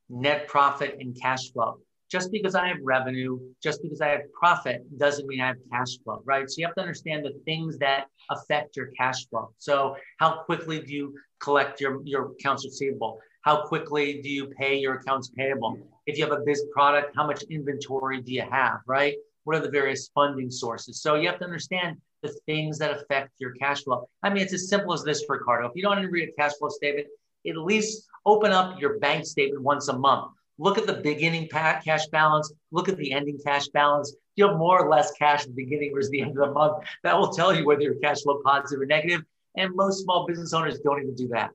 net 0.08 0.48
profit, 0.48 0.96
and 1.00 1.16
cash 1.20 1.52
flow. 1.52 1.80
Just 2.10 2.32
because 2.32 2.54
I 2.54 2.68
have 2.68 2.78
revenue, 2.82 3.38
just 3.62 3.82
because 3.82 4.00
I 4.00 4.08
have 4.08 4.22
profit, 4.32 4.82
doesn't 4.98 5.26
mean 5.26 5.40
I 5.40 5.48
have 5.48 5.56
cash 5.70 5.98
flow, 6.02 6.22
right? 6.24 6.48
So 6.48 6.54
you 6.58 6.66
have 6.66 6.74
to 6.76 6.80
understand 6.80 7.24
the 7.24 7.38
things 7.44 7.78
that 7.78 8.06
affect 8.30 8.76
your 8.76 8.86
cash 8.98 9.26
flow. 9.28 9.50
So 9.58 9.96
how 10.18 10.42
quickly 10.44 10.80
do 10.80 10.92
you 10.92 11.14
collect 11.40 11.80
your, 11.80 12.00
your 12.04 12.32
accounts 12.32 12.64
receivable? 12.64 13.20
How 13.42 13.66
quickly 13.66 14.20
do 14.22 14.28
you 14.30 14.48
pay 14.58 14.76
your 14.78 14.94
accounts 14.94 15.30
payable? 15.36 15.78
If 16.06 16.18
you 16.18 16.24
have 16.24 16.32
a 16.32 16.42
biz 16.44 16.64
product, 16.72 17.14
how 17.14 17.26
much 17.26 17.42
inventory 17.50 18.20
do 18.22 18.32
you 18.32 18.44
have, 18.50 18.78
right? 18.86 19.14
what 19.48 19.56
are 19.56 19.60
the 19.60 19.70
various 19.70 20.10
funding 20.14 20.50
sources? 20.50 21.00
So 21.00 21.14
you 21.14 21.26
have 21.26 21.38
to 21.38 21.44
understand 21.46 21.96
the 22.22 22.28
things 22.44 22.78
that 22.80 22.90
affect 22.90 23.30
your 23.38 23.52
cash 23.52 23.82
flow. 23.82 24.06
I 24.22 24.28
mean, 24.28 24.42
it's 24.42 24.52
as 24.52 24.68
simple 24.68 24.92
as 24.92 25.02
this, 25.04 25.24
Ricardo. 25.26 25.68
If 25.68 25.72
you 25.74 25.82
don't 25.82 26.04
read 26.04 26.28
a 26.28 26.32
cash 26.32 26.52
flow 26.58 26.68
statement, 26.68 27.06
at 27.48 27.56
least 27.56 28.06
open 28.26 28.52
up 28.52 28.78
your 28.78 28.98
bank 28.98 29.24
statement 29.24 29.62
once 29.62 29.88
a 29.88 29.98
month. 29.98 30.32
Look 30.58 30.76
at 30.76 30.86
the 30.86 30.94
beginning 30.94 31.48
cash 31.48 32.06
balance. 32.08 32.52
Look 32.72 32.88
at 32.88 32.96
the 32.96 33.12
ending 33.12 33.38
cash 33.44 33.68
balance. 33.68 34.10
Do 34.10 34.18
you 34.36 34.48
have 34.48 34.56
more 34.56 34.84
or 34.84 34.90
less 34.90 35.12
cash 35.12 35.42
at 35.42 35.48
the 35.48 35.52
beginning 35.52 35.92
versus 35.94 36.10
the 36.10 36.22
end 36.22 36.30
of 36.30 36.48
the 36.48 36.52
month. 36.52 36.84
That 37.04 37.16
will 37.16 37.30
tell 37.30 37.54
you 37.54 37.64
whether 37.64 37.82
your 37.82 37.94
cash 37.96 38.22
flow 38.22 38.36
is 38.36 38.42
positive 38.44 38.80
or 38.80 38.86
negative. 38.86 39.22
And 39.56 39.74
most 39.74 40.02
small 40.02 40.26
business 40.26 40.52
owners 40.52 40.80
don't 40.80 41.00
even 41.00 41.14
do 41.14 41.28
that. 41.28 41.50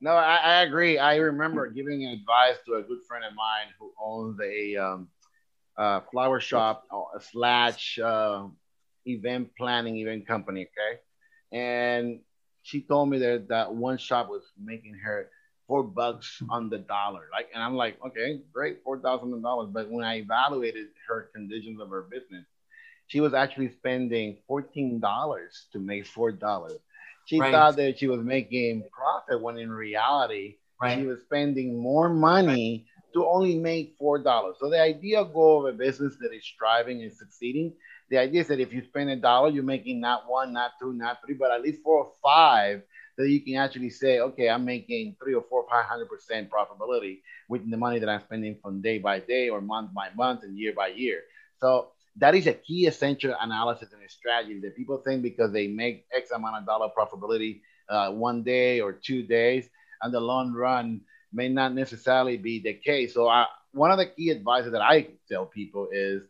No, 0.00 0.12
I, 0.12 0.36
I 0.36 0.62
agree. 0.62 0.98
I 0.98 1.16
remember 1.16 1.68
giving 1.70 2.04
advice 2.04 2.56
to 2.66 2.74
a 2.74 2.82
good 2.82 2.98
friend 3.08 3.24
of 3.24 3.34
mine 3.34 3.66
who 3.78 3.92
owns 4.00 4.38
a 4.40 4.76
um, 4.76 5.08
uh, 5.76 6.00
flower 6.12 6.38
shop 6.38 6.84
uh, 6.92 7.18
slash 7.18 7.98
uh, 7.98 8.46
event 9.06 9.50
planning 9.56 9.96
event 9.96 10.26
company. 10.26 10.68
Okay, 10.68 11.00
and 11.56 12.20
she 12.62 12.82
told 12.82 13.08
me 13.08 13.18
that 13.18 13.48
that 13.48 13.74
one 13.74 13.98
shop 13.98 14.28
was 14.28 14.42
making 14.56 14.94
her 14.94 15.30
four 15.68 15.84
bucks 15.84 16.42
on 16.50 16.70
the 16.70 16.78
dollar. 16.78 17.28
Like, 17.30 17.50
and 17.54 17.62
I'm 17.62 17.74
like, 17.74 17.98
okay, 18.04 18.40
great, 18.52 18.82
four 18.82 18.98
thousand 18.98 19.40
dollars. 19.42 19.68
But 19.72 19.88
when 19.88 20.04
I 20.04 20.16
evaluated 20.16 20.86
her 21.06 21.30
conditions 21.32 21.80
of 21.80 21.90
her 21.90 22.08
business, 22.10 22.46
she 23.06 23.20
was 23.20 23.34
actually 23.34 23.70
spending 23.72 24.38
fourteen 24.48 24.98
dollars 24.98 25.66
to 25.72 25.78
make 25.78 26.06
four 26.06 26.32
dollars. 26.32 26.80
She 27.26 27.38
right. 27.38 27.52
thought 27.52 27.76
that 27.76 27.98
she 27.98 28.08
was 28.08 28.22
making 28.22 28.88
profit 28.90 29.40
when 29.42 29.58
in 29.58 29.70
reality 29.70 30.56
right. 30.80 30.98
she 30.98 31.04
was 31.04 31.20
spending 31.20 31.78
more 31.78 32.08
money 32.08 32.86
to 33.12 33.26
only 33.26 33.58
make 33.58 33.94
four 33.98 34.18
dollars. 34.18 34.56
So 34.58 34.70
the 34.70 34.80
idea 34.80 35.24
goal 35.24 35.66
of 35.66 35.74
a 35.74 35.76
business 35.76 36.16
that 36.20 36.34
is 36.34 36.44
striving 36.44 37.02
and 37.02 37.12
succeeding, 37.12 37.74
the 38.10 38.18
idea 38.18 38.40
is 38.40 38.48
that 38.48 38.60
if 38.60 38.72
you 38.72 38.82
spend 38.82 39.10
a 39.10 39.16
dollar, 39.16 39.50
you're 39.50 39.62
making 39.62 40.00
not 40.00 40.28
one, 40.28 40.54
not 40.54 40.72
two, 40.80 40.94
not 40.94 41.18
three, 41.24 41.34
but 41.34 41.50
at 41.50 41.60
least 41.60 41.82
four 41.82 42.04
or 42.04 42.12
five 42.22 42.82
that 43.18 43.28
you 43.28 43.40
can 43.42 43.56
actually 43.56 43.90
say, 43.90 44.20
okay, 44.20 44.48
I'm 44.48 44.64
making 44.64 45.16
three 45.22 45.34
or 45.34 45.44
four, 45.50 45.66
five 45.70 45.84
hundred 45.86 46.08
percent 46.08 46.50
profitability 46.50 47.20
with 47.48 47.68
the 47.70 47.76
money 47.76 47.98
that 47.98 48.08
I'm 48.08 48.20
spending 48.20 48.56
from 48.62 48.80
day 48.80 48.98
by 48.98 49.20
day 49.20 49.50
or 49.50 49.60
month 49.60 49.92
by 49.94 50.08
month 50.16 50.44
and 50.44 50.58
year 50.58 50.72
by 50.74 50.88
year. 50.88 51.22
So 51.58 51.88
that 52.16 52.34
is 52.34 52.46
a 52.46 52.54
key 52.54 52.86
essential 52.86 53.34
analysis 53.40 53.92
and 53.92 54.02
strategy 54.10 54.60
that 54.60 54.76
people 54.76 54.98
think 54.98 55.22
because 55.22 55.52
they 55.52 55.68
make 55.68 56.06
X 56.14 56.30
amount 56.30 56.56
of 56.56 56.66
dollar 56.66 56.88
profitability 56.96 57.60
uh, 57.88 58.10
one 58.12 58.42
day 58.42 58.80
or 58.80 58.92
two 58.92 59.22
days, 59.22 59.68
and 60.02 60.14
the 60.14 60.20
long 60.20 60.52
run 60.52 61.02
may 61.32 61.48
not 61.48 61.74
necessarily 61.74 62.36
be 62.36 62.60
the 62.60 62.74
case. 62.74 63.14
So, 63.14 63.28
I, 63.28 63.46
one 63.72 63.90
of 63.90 63.98
the 63.98 64.06
key 64.06 64.30
advices 64.30 64.72
that 64.72 64.82
I 64.82 65.08
tell 65.30 65.46
people 65.46 65.88
is 65.92 66.22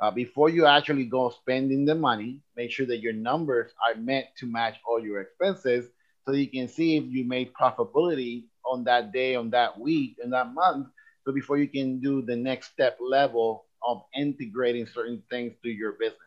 uh, 0.00 0.10
before 0.10 0.48
you 0.48 0.66
actually 0.66 1.04
go 1.04 1.30
spending 1.30 1.84
the 1.84 1.94
money, 1.94 2.40
make 2.56 2.70
sure 2.70 2.86
that 2.86 3.00
your 3.00 3.12
numbers 3.12 3.72
are 3.86 4.00
meant 4.00 4.26
to 4.38 4.46
match 4.46 4.76
all 4.86 5.00
your 5.00 5.20
expenses 5.20 5.86
so 6.26 6.32
you 6.34 6.48
can 6.48 6.68
see 6.68 6.96
if 6.96 7.04
you 7.06 7.24
made 7.24 7.52
profitability 7.54 8.44
on 8.64 8.84
that 8.84 9.12
day, 9.12 9.36
on 9.36 9.50
that 9.50 9.78
week, 9.78 10.16
in 10.22 10.30
that 10.30 10.52
month. 10.52 10.88
So, 11.24 11.32
before 11.32 11.56
you 11.58 11.68
can 11.68 12.00
do 12.00 12.22
the 12.22 12.36
next 12.36 12.72
step 12.72 12.98
level 13.00 13.64
of 13.86 14.02
integrating 14.16 14.86
certain 14.86 15.22
things 15.30 15.54
to 15.62 15.68
your 15.68 15.92
business. 15.92 16.18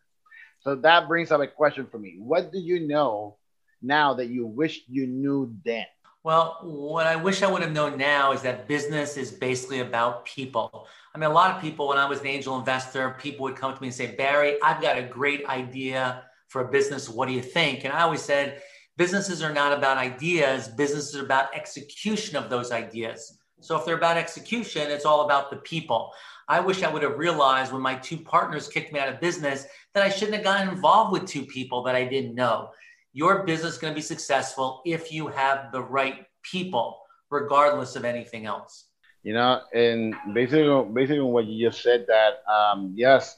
So, 0.61 0.75
that 0.75 1.07
brings 1.07 1.31
up 1.31 1.41
a 1.41 1.47
question 1.47 1.85
for 1.91 1.99
me. 1.99 2.15
What 2.17 2.51
do 2.51 2.59
you 2.59 2.87
know 2.87 3.37
now 3.81 4.13
that 4.13 4.27
you 4.27 4.45
wish 4.45 4.81
you 4.87 5.05
knew 5.05 5.53
then? 5.65 5.85
Well, 6.23 6.59
what 6.63 7.07
I 7.07 7.15
wish 7.15 7.43
I 7.43 7.51
would 7.51 7.61
have 7.61 7.71
known 7.71 7.97
now 7.97 8.33
is 8.33 8.41
that 8.41 8.67
business 8.67 9.15
is 9.15 9.31
basically 9.31 9.79
about 9.79 10.25
people. 10.25 10.87
I 11.15 11.17
mean, 11.17 11.29
a 11.29 11.33
lot 11.33 11.55
of 11.55 11.61
people, 11.61 11.87
when 11.87 11.97
I 11.97 12.05
was 12.05 12.19
an 12.19 12.27
angel 12.27 12.57
investor, 12.57 13.15
people 13.19 13.43
would 13.43 13.55
come 13.55 13.73
to 13.73 13.81
me 13.81 13.87
and 13.87 13.95
say, 13.95 14.15
Barry, 14.15 14.57
I've 14.61 14.81
got 14.81 14.97
a 14.97 15.03
great 15.03 15.45
idea 15.47 16.23
for 16.49 16.61
a 16.61 16.67
business. 16.67 17.07
What 17.07 17.27
do 17.27 17.33
you 17.33 17.41
think? 17.41 17.85
And 17.85 17.93
I 17.93 18.01
always 18.01 18.21
said, 18.21 18.61
businesses 18.99 19.41
are 19.41 19.53
not 19.53 19.75
about 19.75 19.97
ideas, 19.97 20.67
businesses 20.67 21.15
are 21.15 21.25
about 21.25 21.55
execution 21.55 22.35
of 22.35 22.51
those 22.51 22.71
ideas. 22.71 23.39
So 23.61 23.75
if 23.75 23.83
they're 23.85 23.97
about 23.97 24.17
execution, 24.17 24.91
it's 24.91 25.05
all 25.05 25.25
about 25.25 25.49
the 25.49 25.57
people. 25.57 26.11
I 26.47 26.59
wish 26.59 26.83
I 26.83 26.91
would 26.91 27.01
have 27.01 27.17
realized 27.17 27.71
when 27.71 27.81
my 27.81 27.95
two 27.95 28.17
partners 28.17 28.67
kicked 28.67 28.93
me 28.93 28.99
out 28.99 29.09
of 29.09 29.19
business 29.19 29.65
that 29.95 30.03
I 30.03 30.09
shouldn't 30.09 30.35
have 30.35 30.43
gotten 30.43 30.69
involved 30.69 31.11
with 31.11 31.25
two 31.25 31.45
people 31.45 31.81
that 31.83 31.95
I 31.95 32.05
didn't 32.05 32.35
know 32.35 32.69
your 33.13 33.43
business 33.43 33.73
is 33.73 33.77
going 33.79 33.93
to 33.93 33.95
be 33.95 34.01
successful 34.01 34.81
if 34.85 35.11
you 35.11 35.27
have 35.27 35.71
the 35.71 35.81
right 35.81 36.25
people, 36.43 37.01
regardless 37.29 37.95
of 37.95 38.05
anything 38.05 38.45
else. 38.45 38.85
You 39.23 39.33
know, 39.33 39.61
and 39.73 40.15
basically, 40.33 40.85
basically 40.93 41.21
what 41.21 41.45
you 41.45 41.69
just 41.69 41.81
said 41.83 42.05
that, 42.07 42.43
um, 42.51 42.93
yes, 42.95 43.37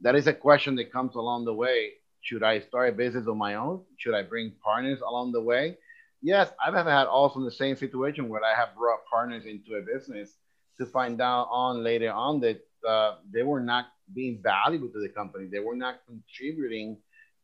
that 0.00 0.14
is 0.14 0.26
a 0.26 0.32
question 0.32 0.76
that 0.76 0.92
comes 0.92 1.16
along 1.16 1.44
the 1.44 1.52
way. 1.52 1.94
Should 2.28 2.42
I 2.42 2.60
start 2.60 2.90
a 2.90 2.92
business 2.92 3.26
on 3.26 3.38
my 3.38 3.54
own? 3.54 3.80
Should 3.96 4.14
I 4.14 4.20
bring 4.20 4.52
partners 4.62 5.00
along 5.00 5.32
the 5.32 5.40
way? 5.40 5.78
Yes, 6.20 6.52
I've 6.62 6.74
had 6.74 7.06
also 7.06 7.42
the 7.42 7.50
same 7.50 7.74
situation 7.74 8.28
where 8.28 8.44
I 8.44 8.54
have 8.54 8.76
brought 8.76 9.00
partners 9.10 9.46
into 9.46 9.76
a 9.76 9.80
business 9.80 10.36
to 10.76 10.84
find 10.84 11.22
out 11.22 11.48
on 11.50 11.82
later 11.82 12.12
on 12.12 12.40
that 12.40 12.60
uh, 12.86 13.14
they 13.32 13.42
were 13.42 13.62
not 13.62 13.86
being 14.14 14.40
valuable 14.42 14.88
to 14.88 15.00
the 15.00 15.08
company. 15.08 15.46
They 15.46 15.60
were 15.60 15.74
not 15.74 16.00
contributing 16.06 16.98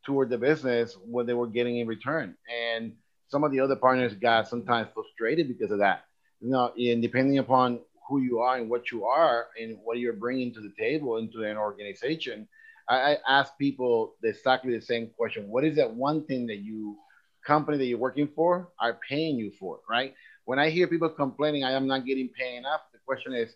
toward 0.05 0.29
the 0.29 0.37
business 0.37 0.99
what 1.07 1.27
they 1.27 1.33
were 1.33 1.47
getting 1.47 1.79
in 1.79 1.87
return. 1.87 2.37
And 2.53 2.93
some 3.29 3.43
of 3.43 3.53
the 3.53 3.61
other 3.61 3.77
partners 3.77 4.13
got 4.13 4.49
sometimes 4.49 4.89
frustrated 4.93 5.49
because 5.49 5.71
of 5.71 5.79
that. 5.79 6.05
You 6.43 6.51
know, 6.51 6.75
and 6.77 7.01
depending 7.01 7.39
upon 7.39 7.81
who 8.07 8.21
you 8.21 8.41
are 8.41 8.59
and 8.59 8.69
what 8.69 8.93
you 8.93 9.07
are 9.07 9.47
and 9.59 9.79
what 9.83 9.99
you're 9.99 10.13
bringing 10.13 10.53
to 10.53 10.61
the 10.61 10.75
table 10.79 11.17
into 11.17 11.43
an 11.43 11.57
organization, 11.57 12.47
I, 12.89 13.15
I 13.15 13.17
ask 13.29 13.53
people 13.59 14.15
exactly 14.23 14.77
the 14.77 14.85
same 14.85 15.11
question. 15.17 15.49
What 15.49 15.65
is 15.65 15.77
that 15.77 15.95
one 15.95 16.25
thing 16.27 16.47
that 16.49 16.59
you 16.59 16.97
company 17.47 17.79
that 17.79 17.85
you're 17.85 17.99
working 17.99 18.29
for 18.35 18.69
are 18.81 18.99
paying 19.09 19.37
you 19.37 19.53
for, 19.59 19.81
right? 19.89 20.15
When 20.45 20.59
I 20.59 20.71
hear 20.71 20.87
people 20.87 21.09
complaining, 21.11 21.65
I 21.65 21.73
am 21.73 21.87
not 21.87 22.07
getting 22.07 22.29
paid 22.29 22.57
enough, 22.57 22.81
the 22.93 22.99
question 23.07 23.33
is, 23.35 23.55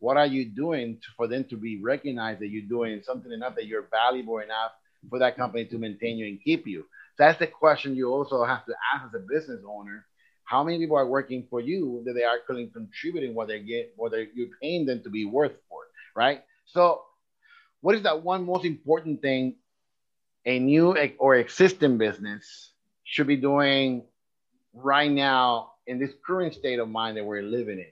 what 0.00 0.16
are 0.16 0.26
you 0.26 0.44
doing 0.44 0.96
to, 0.96 1.08
for 1.16 1.26
them 1.26 1.44
to 1.50 1.56
be 1.56 1.80
recognized 1.80 2.40
that 2.40 2.48
you're 2.48 2.68
doing 2.68 3.02
something 3.04 3.32
enough 3.32 3.56
that 3.56 3.66
you're 3.66 3.88
valuable 3.90 4.38
enough 4.38 4.72
for 5.08 5.18
that 5.18 5.36
company 5.36 5.64
to 5.66 5.78
maintain 5.78 6.18
you 6.18 6.26
and 6.26 6.42
keep 6.42 6.66
you. 6.66 6.84
That's 7.18 7.38
the 7.38 7.46
question 7.46 7.96
you 7.96 8.10
also 8.12 8.44
have 8.44 8.64
to 8.66 8.74
ask 8.94 9.06
as 9.06 9.14
a 9.14 9.24
business 9.24 9.60
owner. 9.68 10.06
How 10.44 10.64
many 10.64 10.78
people 10.78 10.96
are 10.96 11.06
working 11.06 11.46
for 11.50 11.60
you 11.60 12.02
that 12.06 12.14
they 12.14 12.24
are 12.24 12.38
contributing 12.46 13.34
what 13.34 13.48
they 13.48 13.60
get, 13.60 13.92
what 13.96 14.12
you're 14.34 14.48
paying 14.62 14.86
them 14.86 15.02
to 15.02 15.10
be 15.10 15.24
worth 15.24 15.52
for, 15.68 15.80
right? 16.16 16.42
So, 16.64 17.02
what 17.80 17.94
is 17.94 18.02
that 18.02 18.22
one 18.22 18.44
most 18.44 18.64
important 18.64 19.22
thing 19.22 19.56
a 20.44 20.58
new 20.58 20.96
or 21.18 21.36
existing 21.36 21.98
business 21.98 22.72
should 23.04 23.26
be 23.26 23.36
doing 23.36 24.02
right 24.72 25.10
now 25.10 25.72
in 25.86 25.98
this 25.98 26.10
current 26.26 26.54
state 26.54 26.78
of 26.78 26.88
mind 26.88 27.16
that 27.16 27.24
we're 27.24 27.42
living 27.42 27.78
in? 27.78 27.86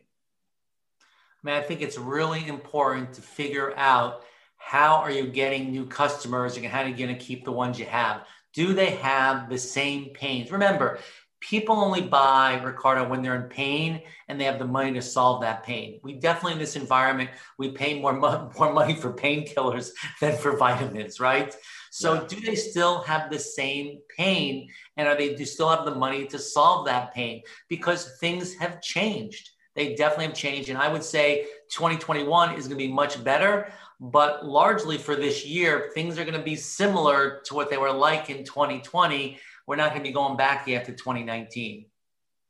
I 1.02 1.46
mean, 1.46 1.54
I 1.54 1.60
think 1.60 1.80
it's 1.82 1.98
really 1.98 2.46
important 2.48 3.12
to 3.14 3.22
figure 3.22 3.76
out 3.76 4.22
how 4.56 4.96
are 4.96 5.10
you 5.10 5.26
getting 5.26 5.70
new 5.70 5.86
customers 5.86 6.56
and 6.56 6.66
how 6.66 6.82
are 6.82 6.88
you 6.88 6.96
going 6.96 7.16
to 7.16 7.24
keep 7.24 7.44
the 7.44 7.52
ones 7.52 7.78
you 7.78 7.86
have? 7.86 8.22
Do 8.52 8.72
they 8.72 8.90
have 8.90 9.48
the 9.48 9.58
same 9.58 10.06
pains? 10.06 10.50
Remember, 10.50 10.98
people 11.46 11.76
only 11.76 12.00
buy 12.00 12.60
Ricardo 12.64 13.08
when 13.08 13.22
they're 13.22 13.40
in 13.40 13.48
pain 13.48 14.02
and 14.26 14.40
they 14.40 14.44
have 14.44 14.58
the 14.58 14.66
money 14.66 14.92
to 14.92 15.00
solve 15.00 15.42
that 15.42 15.62
pain. 15.62 16.00
We 16.02 16.14
definitely 16.14 16.54
in 16.54 16.58
this 16.58 16.74
environment 16.74 17.30
we 17.56 17.70
pay 17.70 18.00
more 18.00 18.12
mo- 18.12 18.50
more 18.58 18.72
money 18.72 18.94
for 18.94 19.12
painkillers 19.12 19.90
than 20.20 20.36
for 20.36 20.56
vitamins, 20.56 21.20
right? 21.20 21.54
So 21.90 22.14
yeah. 22.14 22.24
do 22.26 22.40
they 22.40 22.56
still 22.56 23.02
have 23.02 23.30
the 23.30 23.38
same 23.38 24.00
pain 24.16 24.68
and 24.96 25.06
are 25.06 25.16
they 25.16 25.34
do 25.36 25.44
still 25.44 25.68
have 25.68 25.84
the 25.84 25.94
money 25.94 26.26
to 26.26 26.38
solve 26.38 26.86
that 26.86 27.14
pain 27.14 27.42
because 27.68 28.18
things 28.18 28.54
have 28.54 28.82
changed. 28.82 29.50
They 29.76 29.94
definitely 29.94 30.26
have 30.26 30.34
changed 30.34 30.68
and 30.68 30.78
I 30.78 30.88
would 30.88 31.04
say 31.04 31.46
2021 31.70 32.54
is 32.54 32.66
going 32.66 32.70
to 32.78 32.86
be 32.86 32.92
much 32.92 33.22
better. 33.22 33.72
But 33.98 34.44
largely 34.44 34.98
for 34.98 35.16
this 35.16 35.46
year, 35.46 35.90
things 35.94 36.18
are 36.18 36.24
going 36.24 36.36
to 36.36 36.44
be 36.44 36.56
similar 36.56 37.40
to 37.44 37.54
what 37.54 37.70
they 37.70 37.78
were 37.78 37.92
like 37.92 38.28
in 38.28 38.44
2020. 38.44 39.38
We're 39.66 39.76
not 39.76 39.90
going 39.90 40.02
to 40.02 40.08
be 40.08 40.14
going 40.14 40.36
back 40.36 40.68
yet 40.68 40.84
to 40.86 40.92
2019. 40.92 41.86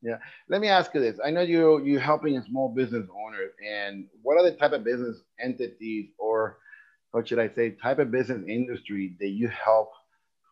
Yeah. 0.02 0.18
Let 0.48 0.60
me 0.60 0.68
ask 0.68 0.92
you 0.94 1.00
this. 1.00 1.18
I 1.24 1.30
know 1.30 1.40
you 1.40 1.82
you're 1.84 2.00
helping 2.00 2.36
a 2.36 2.44
small 2.44 2.68
business 2.68 3.08
owners, 3.10 3.52
and 3.66 4.06
what 4.22 4.36
are 4.36 4.44
the 4.44 4.56
type 4.56 4.72
of 4.72 4.84
business 4.84 5.22
entities 5.40 6.10
or 6.18 6.58
what 7.12 7.26
should 7.26 7.38
I 7.38 7.48
say, 7.48 7.70
type 7.70 7.98
of 7.98 8.10
business 8.10 8.44
industry 8.46 9.16
that 9.20 9.30
you 9.30 9.48
help 9.48 9.90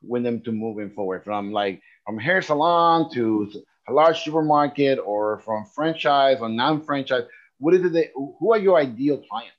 with 0.03 0.23
them 0.23 0.41
to 0.43 0.53
moving 0.53 0.91
forward 0.91 1.23
from 1.23 1.53
like 1.53 1.83
from 2.07 2.19
hair 2.19 2.41
salon 2.41 3.13
to 3.13 3.53
a 3.89 3.93
large 3.93 4.23
supermarket 4.23 4.99
or 4.99 5.41
from 5.41 5.67
franchise 5.67 6.39
or 6.41 6.49
non-franchise? 6.49 7.25
What 7.59 7.75
is 7.75 7.85
it 7.85 7.93
that 7.93 8.07
who 8.15 8.53
are 8.53 8.59
your 8.59 8.79
ideal 8.79 9.19
clients? 9.19 9.57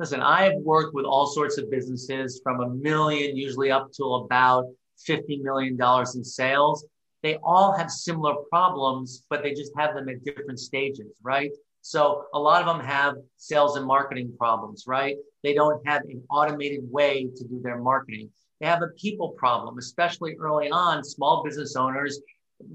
Listen, 0.00 0.20
I've 0.20 0.56
worked 0.56 0.92
with 0.92 1.04
all 1.04 1.26
sorts 1.26 1.56
of 1.56 1.70
businesses 1.70 2.40
from 2.42 2.60
a 2.60 2.68
million, 2.68 3.36
usually 3.36 3.70
up 3.70 3.92
to 3.92 4.04
about 4.14 4.66
$50 5.08 5.42
million 5.42 5.78
in 5.80 6.24
sales. 6.24 6.86
They 7.22 7.38
all 7.42 7.72
have 7.72 7.90
similar 7.90 8.34
problems, 8.50 9.24
but 9.30 9.42
they 9.42 9.54
just 9.54 9.72
have 9.78 9.94
them 9.94 10.08
at 10.08 10.24
different 10.24 10.60
stages, 10.60 11.16
right? 11.22 11.50
So 11.80 12.24
a 12.34 12.38
lot 12.38 12.62
of 12.62 12.66
them 12.66 12.84
have 12.84 13.14
sales 13.36 13.76
and 13.76 13.86
marketing 13.86 14.34
problems, 14.38 14.84
right? 14.86 15.16
They 15.42 15.54
don't 15.54 15.86
have 15.86 16.02
an 16.02 16.22
automated 16.30 16.80
way 16.90 17.28
to 17.36 17.44
do 17.44 17.60
their 17.62 17.78
marketing. 17.78 18.30
They 18.60 18.66
have 18.66 18.82
a 18.82 18.88
people 18.88 19.30
problem, 19.30 19.78
especially 19.78 20.36
early 20.36 20.70
on. 20.70 21.04
Small 21.04 21.42
business 21.44 21.76
owners, 21.76 22.20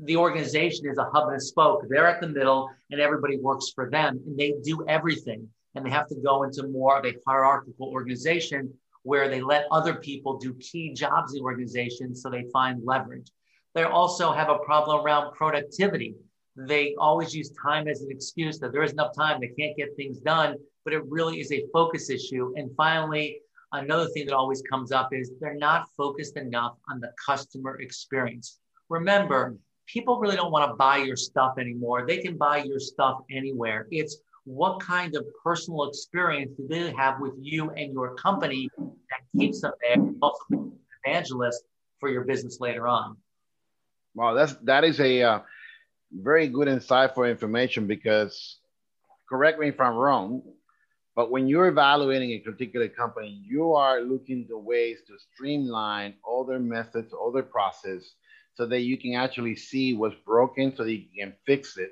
the 0.04 0.18
organization 0.18 0.88
is 0.88 0.98
a 0.98 1.10
hub 1.12 1.30
and 1.30 1.38
a 1.38 1.40
spoke. 1.40 1.86
They're 1.90 2.08
at 2.08 2.22
the 2.22 2.28
middle 2.28 2.70
and 2.92 3.00
everybody 3.00 3.38
works 3.38 3.72
for 3.74 3.90
them 3.90 4.20
and 4.26 4.38
they 4.38 4.54
do 4.64 4.86
everything 4.88 5.48
and 5.76 5.86
they 5.86 5.90
have 5.90 6.08
to 6.08 6.16
go 6.16 6.44
into 6.44 6.68
more 6.68 6.98
of 6.98 7.06
a 7.06 7.16
hierarchical 7.26 7.90
organization 7.90 8.74
where 9.04 9.30
they 9.30 9.42
let 9.42 9.66
other 9.72 9.96
people 9.96 10.38
do 10.38 10.54
key 10.56 10.94
jobs 10.94 11.34
in 11.34 11.40
the 11.40 11.44
organization 11.44 12.16
so 12.16 12.30
they 12.30 12.46
find 12.52 12.82
leverage. 12.84 13.32
They 13.76 13.84
also 13.84 14.32
have 14.32 14.50
a 14.50 14.60
problem 14.60 15.06
around 15.06 15.34
productivity. 15.34 16.16
They 16.56 16.96
always 16.98 17.34
use 17.34 17.52
time 17.64 17.88
as 17.88 18.02
an 18.02 18.12
excuse 18.12 18.60
that 18.60 18.72
there 18.74 18.84
is 18.84 18.92
enough 18.92 19.16
time, 19.16 19.40
they 19.40 19.54
can't 19.60 19.78
get 19.78 19.96
things 19.96 20.20
done, 20.20 20.56
but 20.84 20.94
it 20.94 21.04
really 21.08 21.40
is 21.40 21.52
a 21.52 21.66
focus 21.72 22.10
issue. 22.10 22.54
And 22.58 22.72
finally, 22.76 23.40
another 23.72 24.08
thing 24.10 24.26
that 24.26 24.36
always 24.36 24.62
comes 24.64 24.92
up 24.92 25.10
is 25.14 25.32
they're 25.40 25.54
not 25.56 25.88
focused 25.96 26.36
enough 26.36 26.74
on 26.90 27.00
the 27.00 27.12
customer 27.26 27.80
experience. 27.80 28.60
Remember, 28.90 29.56
people 29.86 30.20
really 30.20 30.36
don't 30.36 30.52
want 30.52 30.70
to 30.70 30.76
buy 30.76 30.98
your 30.98 31.16
stuff 31.16 31.58
anymore. 31.58 32.06
They 32.06 32.18
can 32.18 32.38
buy 32.38 32.64
your 32.64 32.80
stuff 32.80 33.20
anywhere. 33.32 33.88
It's 33.92 34.18
what 34.50 34.80
kind 34.80 35.16
of 35.16 35.28
personal 35.44 35.88
experience 35.88 36.52
do 36.58 36.68
they 36.68 36.92
have 36.92 37.20
with 37.20 37.34
you 37.40 37.70
and 37.70 37.94
your 37.94 38.16
company 38.16 38.68
that 38.78 39.22
keeps 39.38 39.62
them 39.62 39.74
there, 39.80 40.04
also 40.24 40.72
evangelist 41.06 41.66
for 42.00 42.10
your 42.10 42.24
business 42.24 42.58
later 42.60 42.88
on. 42.88 43.16
Wow, 44.16 44.34
that's 44.34 44.54
that 44.64 44.84
is 44.84 45.00
a 45.00 45.22
uh, 45.22 45.40
very 46.12 46.48
good 46.48 46.68
insightful 46.68 47.30
information 47.30 47.86
because 47.86 48.58
correct 49.30 49.60
me 49.60 49.68
if 49.68 49.80
I'm 49.80 49.94
wrong, 49.94 50.42
but 51.16 51.30
when 51.30 51.48
you're 51.48 51.68
evaluating 51.68 52.32
a 52.32 52.40
particular 52.40 52.88
company, 52.88 53.40
you 53.46 53.74
are 53.74 54.02
looking 54.02 54.48
to 54.48 54.58
ways 54.58 54.98
to 55.06 55.14
streamline 55.32 56.16
all 56.24 56.44
their 56.44 56.58
methods, 56.58 57.14
all 57.14 57.32
their 57.32 57.44
process, 57.44 58.16
so 58.56 58.66
that 58.66 58.82
you 58.82 58.98
can 58.98 59.14
actually 59.14 59.56
see 59.56 59.94
what's 59.94 60.16
broken, 60.26 60.76
so 60.76 60.86
that 60.86 60.92
you 60.92 61.06
can 61.16 61.36
fix 61.46 61.78
it, 61.78 61.92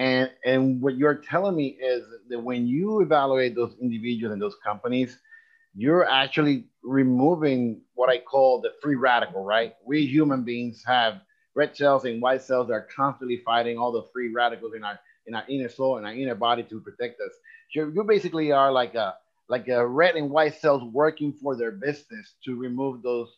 and 0.00 0.30
and 0.46 0.80
what 0.80 0.96
you're 0.96 1.16
telling 1.16 1.54
me 1.54 1.76
is 1.78 2.06
that 2.30 2.40
when 2.42 2.66
you 2.66 3.02
evaluate 3.02 3.54
those 3.54 3.76
individuals 3.82 4.32
and 4.32 4.40
those 4.40 4.56
companies, 4.64 5.18
you're 5.74 6.08
actually 6.08 6.64
removing 6.82 7.82
what 7.92 8.08
I 8.08 8.16
call 8.18 8.62
the 8.62 8.70
free 8.80 8.96
radical, 8.96 9.44
right? 9.44 9.74
We 9.84 10.06
human 10.06 10.42
beings 10.42 10.82
have 10.86 11.20
red 11.54 11.76
cells 11.76 12.06
and 12.06 12.22
white 12.22 12.40
cells 12.40 12.68
that 12.68 12.72
are 12.72 12.88
constantly 12.96 13.42
fighting 13.44 13.76
all 13.76 13.92
the 13.92 14.04
free 14.10 14.32
radicals 14.32 14.72
in 14.74 14.84
our 14.84 14.98
in 15.26 15.34
our 15.34 15.44
inner 15.50 15.68
soul 15.68 15.98
and 15.98 16.06
our 16.06 16.14
inner 16.14 16.34
body 16.34 16.62
to 16.62 16.80
protect 16.80 17.20
us. 17.20 17.32
You, 17.74 17.92
you 17.94 18.02
basically 18.02 18.52
are 18.52 18.72
like 18.72 18.94
a 18.94 19.16
like 19.50 19.68
a 19.68 19.86
red 19.86 20.16
and 20.16 20.30
white 20.30 20.58
cells 20.58 20.82
working 20.94 21.34
for 21.34 21.56
their 21.56 21.72
business 21.72 22.36
to 22.46 22.56
remove 22.56 23.02
those 23.02 23.28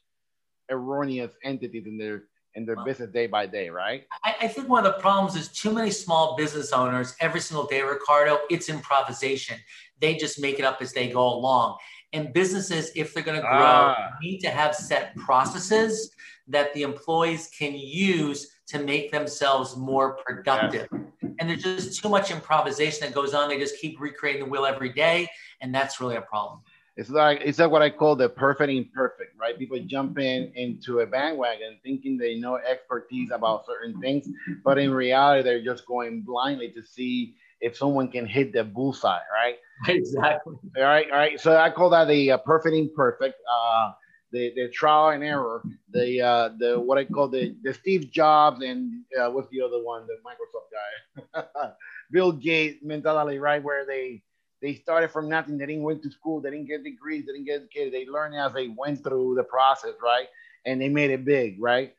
erroneous 0.70 1.32
entities 1.42 1.86
in 1.86 1.98
their 1.98 2.22
in 2.54 2.66
their 2.66 2.76
business 2.84 3.10
day 3.10 3.26
by 3.26 3.46
day, 3.46 3.68
right? 3.68 4.04
I, 4.24 4.34
I, 4.42 4.48
think 4.48 4.68
one 4.68 4.84
of 4.84 4.92
the 4.92 5.00
problems 5.00 5.36
is 5.36 5.48
too 5.48 5.72
many 5.72 5.90
small 5.90 6.36
business 6.36 6.72
owners 6.72 7.14
every 7.20 7.40
single 7.40 7.66
day, 7.66 7.82
Ricardo, 7.82 8.40
it's 8.50 8.68
improvisation. 8.68 9.56
They 10.00 10.16
just 10.16 10.40
make 10.40 10.58
it 10.58 10.64
up 10.64 10.82
as 10.82 10.92
they 10.92 11.08
go 11.08 11.26
along. 11.26 11.78
And 12.12 12.32
businesses, 12.32 12.90
if 12.94 13.14
they're 13.14 13.22
going 13.22 13.40
to 13.40 13.42
grow, 13.42 13.50
ah. 13.52 14.10
need 14.20 14.40
to 14.40 14.50
have 14.50 14.74
set 14.74 15.16
processes 15.16 16.14
that 16.48 16.74
the 16.74 16.82
employees 16.82 17.48
can 17.56 17.74
use 17.74 18.48
to 18.66 18.78
make 18.78 19.10
themselves 19.10 19.76
more 19.76 20.16
productive. 20.24 20.88
And 21.38 21.48
there's 21.48 21.62
just 21.62 22.02
too 22.02 22.08
much 22.08 22.30
improvisation 22.30 23.06
that 23.06 23.14
goes 23.14 23.32
on. 23.32 23.48
They 23.48 23.58
just 23.58 23.78
keep 23.78 24.00
recreating 24.00 24.44
the 24.44 24.50
wheel 24.50 24.66
every 24.66 24.90
day. 24.90 25.28
And 25.60 25.74
that's 25.74 26.00
really 26.00 26.16
a 26.16 26.22
problem. 26.22 26.60
It's 27.02 27.10
like 27.10 27.40
it's 27.44 27.58
like 27.58 27.70
what 27.70 27.82
I 27.82 27.90
call 27.90 28.16
the 28.16 28.28
perfect 28.28 28.70
imperfect, 28.70 29.36
right? 29.38 29.58
People 29.58 29.78
jump 29.86 30.18
in 30.18 30.52
into 30.54 31.00
a 31.00 31.06
bandwagon 31.06 31.78
thinking 31.82 32.16
they 32.16 32.36
know 32.36 32.56
expertise 32.56 33.30
about 33.32 33.66
certain 33.66 34.00
things, 34.00 34.28
but 34.64 34.78
in 34.78 34.92
reality, 34.92 35.42
they're 35.42 35.64
just 35.64 35.86
going 35.86 36.22
blindly 36.22 36.70
to 36.72 36.82
see 36.82 37.34
if 37.60 37.76
someone 37.76 38.08
can 38.08 38.26
hit 38.26 38.52
the 38.52 38.64
bullseye, 38.64 39.20
right? 39.32 39.56
Exactly. 39.88 40.54
All 40.76 40.82
right, 40.84 41.10
all 41.10 41.18
right. 41.18 41.40
So 41.40 41.56
I 41.56 41.70
call 41.70 41.90
that 41.90 42.06
the 42.06 42.32
uh, 42.32 42.38
perfect 42.38 42.74
imperfect. 42.76 43.34
Uh, 43.50 43.92
the, 44.30 44.52
the 44.56 44.68
trial 44.70 45.10
and 45.10 45.22
error, 45.22 45.62
the 45.90 46.20
uh, 46.20 46.50
the 46.58 46.80
what 46.80 46.98
I 46.98 47.04
call 47.04 47.28
the 47.28 47.54
the 47.62 47.74
Steve 47.74 48.10
Jobs 48.10 48.62
and 48.62 49.04
uh, 49.20 49.30
what's 49.30 49.48
the 49.50 49.60
other 49.60 49.82
one, 49.82 50.06
the 50.06 50.16
Microsoft 50.24 50.70
guy, 51.34 51.70
Bill 52.10 52.32
Gates 52.32 52.82
mentality, 52.82 53.38
right? 53.38 53.62
Where 53.62 53.84
they 53.86 54.22
they 54.62 54.74
started 54.74 55.10
from 55.10 55.28
nothing, 55.28 55.58
they 55.58 55.66
didn't 55.66 55.82
went 55.82 56.02
to 56.04 56.10
school, 56.10 56.40
they 56.40 56.50
didn't 56.50 56.68
get 56.68 56.84
degrees, 56.84 57.26
they 57.26 57.32
didn't 57.32 57.46
get 57.46 57.56
educated, 57.56 57.92
they 57.92 58.06
learned 58.06 58.34
as 58.36 58.52
they 58.52 58.68
went 58.68 59.02
through 59.02 59.34
the 59.34 59.44
process, 59.44 59.94
right? 60.02 60.28
And 60.64 60.80
they 60.80 60.88
made 60.88 61.10
it 61.10 61.24
big, 61.24 61.60
right? 61.60 61.94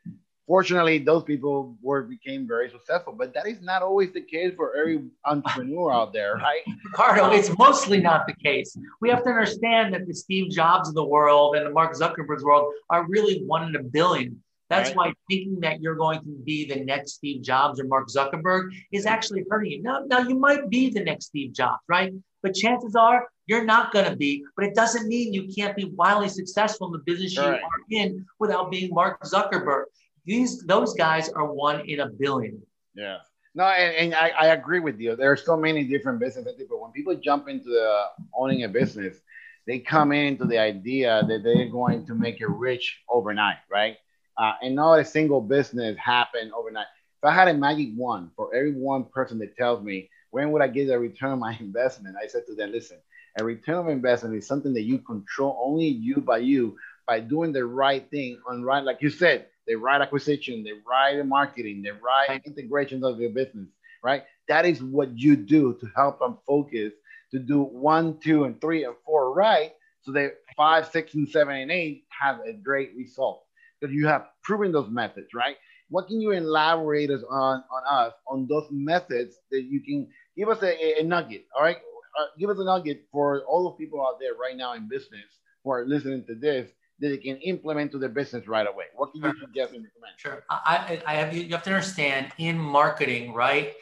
fortunately, 0.46 0.98
those 0.98 1.22
people 1.24 1.76
were 1.82 2.02
became 2.02 2.46
very 2.46 2.70
successful. 2.70 3.14
But 3.16 3.34
that 3.34 3.46
is 3.46 3.60
not 3.60 3.82
always 3.82 4.12
the 4.12 4.20
case 4.20 4.54
for 4.54 4.76
every 4.76 5.04
entrepreneur 5.24 5.92
out 5.92 6.12
there, 6.12 6.34
right? 6.42 6.60
Ricardo, 6.84 7.30
it's 7.30 7.56
mostly 7.58 8.00
not 8.00 8.26
the 8.26 8.34
case. 8.34 8.76
We 9.00 9.08
have 9.10 9.22
to 9.24 9.30
understand 9.30 9.94
that 9.94 10.06
the 10.06 10.14
Steve 10.14 10.50
Jobs 10.50 10.88
of 10.88 10.94
the 10.94 11.04
world 11.04 11.56
and 11.56 11.66
the 11.66 11.70
Mark 11.70 11.94
Zuckerberg's 11.94 12.44
world 12.44 12.72
are 12.90 13.06
really 13.08 13.42
one 13.44 13.68
in 13.68 13.76
a 13.76 13.82
billion. 13.82 14.42
That's 14.70 14.90
right. 14.90 14.96
why 14.96 15.12
thinking 15.30 15.60
that 15.60 15.80
you're 15.80 15.94
going 15.94 16.20
to 16.20 16.36
be 16.44 16.66
the 16.66 16.84
next 16.84 17.12
Steve 17.12 17.42
Jobs 17.42 17.78
or 17.78 17.84
Mark 17.84 18.08
Zuckerberg 18.08 18.70
is 18.92 19.04
actually 19.04 19.44
hurting 19.50 19.72
you. 19.72 19.82
Now, 19.82 20.00
now 20.06 20.20
you 20.20 20.38
might 20.38 20.70
be 20.70 20.90
the 20.90 21.04
next 21.04 21.26
Steve 21.26 21.52
Jobs, 21.52 21.82
right? 21.88 22.12
But 22.42 22.54
chances 22.54 22.96
are 22.96 23.28
you're 23.46 23.64
not 23.64 23.92
going 23.92 24.08
to 24.10 24.16
be. 24.16 24.44
But 24.56 24.66
it 24.66 24.74
doesn't 24.74 25.06
mean 25.06 25.32
you 25.32 25.48
can't 25.54 25.76
be 25.76 25.84
wildly 25.84 26.28
successful 26.28 26.86
in 26.88 26.92
the 26.92 27.02
business 27.04 27.36
right. 27.36 27.46
you 27.46 27.52
are 27.54 28.02
in 28.02 28.24
without 28.38 28.70
being 28.70 28.90
Mark 28.92 29.22
Zuckerberg. 29.22 29.84
These 30.24 30.64
those 30.64 30.94
guys 30.94 31.28
are 31.28 31.52
one 31.52 31.88
in 31.88 32.00
a 32.00 32.08
billion. 32.08 32.62
Yeah. 32.94 33.18
No, 33.54 33.64
and, 33.64 33.94
and 33.96 34.14
I, 34.14 34.30
I, 34.30 34.46
agree 34.48 34.80
with 34.80 34.98
you. 34.98 35.14
There 35.14 35.30
are 35.30 35.36
so 35.36 35.56
many 35.56 35.84
different 35.84 36.18
businesses, 36.18 36.66
but 36.68 36.80
when 36.80 36.90
people 36.90 37.14
jump 37.14 37.48
into 37.48 37.68
the, 37.68 38.02
owning 38.34 38.64
a 38.64 38.68
business, 38.68 39.16
they 39.64 39.78
come 39.78 40.10
into 40.10 40.44
the 40.44 40.58
idea 40.58 41.22
that 41.28 41.44
they're 41.44 41.68
going 41.68 42.04
to 42.06 42.16
make 42.16 42.40
it 42.40 42.48
rich 42.48 43.02
overnight, 43.08 43.58
right? 43.70 43.96
Uh, 44.36 44.52
and 44.62 44.74
not 44.74 44.98
a 44.98 45.04
single 45.04 45.40
business 45.40 45.96
happen 45.96 46.50
overnight. 46.56 46.86
If 47.22 47.28
I 47.28 47.32
had 47.32 47.48
a 47.48 47.54
magic 47.54 47.90
wand 47.94 48.30
for 48.36 48.54
every 48.54 48.72
one 48.72 49.04
person 49.04 49.38
that 49.38 49.56
tells 49.56 49.82
me 49.82 50.10
when 50.30 50.50
would 50.50 50.62
I 50.62 50.68
get 50.68 50.90
a 50.90 50.98
return 50.98 51.30
on 51.30 51.38
my 51.38 51.56
investment, 51.60 52.16
I 52.22 52.26
said 52.26 52.46
to 52.46 52.54
them, 52.54 52.72
listen, 52.72 52.98
a 53.38 53.44
return 53.44 53.76
of 53.76 53.88
investment 53.88 54.36
is 54.36 54.46
something 54.46 54.74
that 54.74 54.82
you 54.82 54.98
control 54.98 55.58
only 55.64 55.86
you 55.86 56.16
by 56.16 56.38
you 56.38 56.76
by 57.06 57.20
doing 57.20 57.52
the 57.52 57.64
right 57.64 58.08
thing 58.10 58.40
on 58.48 58.62
right, 58.62 58.82
like 58.82 59.02
you 59.02 59.10
said, 59.10 59.46
the 59.66 59.74
right 59.74 60.00
acquisition, 60.00 60.64
the 60.64 60.74
right 60.88 61.24
marketing, 61.24 61.82
the 61.82 61.92
right 61.92 62.40
integrations 62.44 63.04
of 63.04 63.20
your 63.20 63.30
business, 63.30 63.68
right? 64.02 64.24
That 64.48 64.66
is 64.66 64.82
what 64.82 65.16
you 65.18 65.36
do 65.36 65.74
to 65.80 65.86
help 65.94 66.18
them 66.18 66.38
focus 66.46 66.92
to 67.30 67.38
do 67.38 67.62
one, 67.62 68.18
two, 68.18 68.44
and 68.44 68.60
three 68.60 68.84
and 68.84 68.94
four 69.04 69.34
right, 69.34 69.72
so 70.02 70.12
that 70.12 70.36
five, 70.56 70.88
six, 70.88 71.14
and 71.14 71.28
seven 71.28 71.56
and 71.56 71.70
eight 71.70 72.04
have 72.08 72.40
a 72.46 72.52
great 72.52 72.92
result 72.96 73.43
because 73.80 73.94
you 73.94 74.06
have 74.06 74.28
proven 74.42 74.72
those 74.72 74.90
methods, 74.90 75.28
right? 75.34 75.56
What 75.90 76.06
can 76.06 76.20
you 76.20 76.32
elaborate 76.32 77.10
us 77.10 77.22
on 77.30 77.62
on 77.70 77.82
us 77.88 78.14
on 78.26 78.46
those 78.48 78.66
methods 78.70 79.36
that 79.50 79.64
you 79.64 79.80
can 79.80 80.08
give 80.36 80.48
us 80.48 80.62
a, 80.62 81.00
a 81.00 81.04
nugget? 81.04 81.46
All 81.56 81.62
right, 81.62 81.76
uh, 81.76 82.26
give 82.38 82.50
us 82.50 82.58
a 82.58 82.64
nugget 82.64 83.04
for 83.12 83.44
all 83.44 83.64
the 83.64 83.70
people 83.72 84.00
out 84.00 84.18
there 84.18 84.34
right 84.34 84.56
now 84.56 84.74
in 84.74 84.88
business 84.88 85.38
who 85.62 85.70
are 85.70 85.84
listening 85.86 86.24
to 86.26 86.34
this 86.34 86.70
that 87.00 87.08
they 87.08 87.16
can 87.16 87.36
implement 87.38 87.90
to 87.92 87.98
their 87.98 88.08
business 88.08 88.46
right 88.46 88.66
away? 88.66 88.84
What 88.94 89.12
can 89.12 89.22
you 89.22 89.32
suggest 89.40 89.74
and 89.74 89.84
recommend? 89.84 90.14
Sure. 90.16 90.44
I, 90.48 91.02
I 91.06 91.14
have 91.14 91.34
you, 91.34 91.42
you 91.42 91.50
have 91.50 91.64
to 91.64 91.70
understand 91.70 92.32
in 92.38 92.56
marketing, 92.56 93.34
right? 93.34 93.74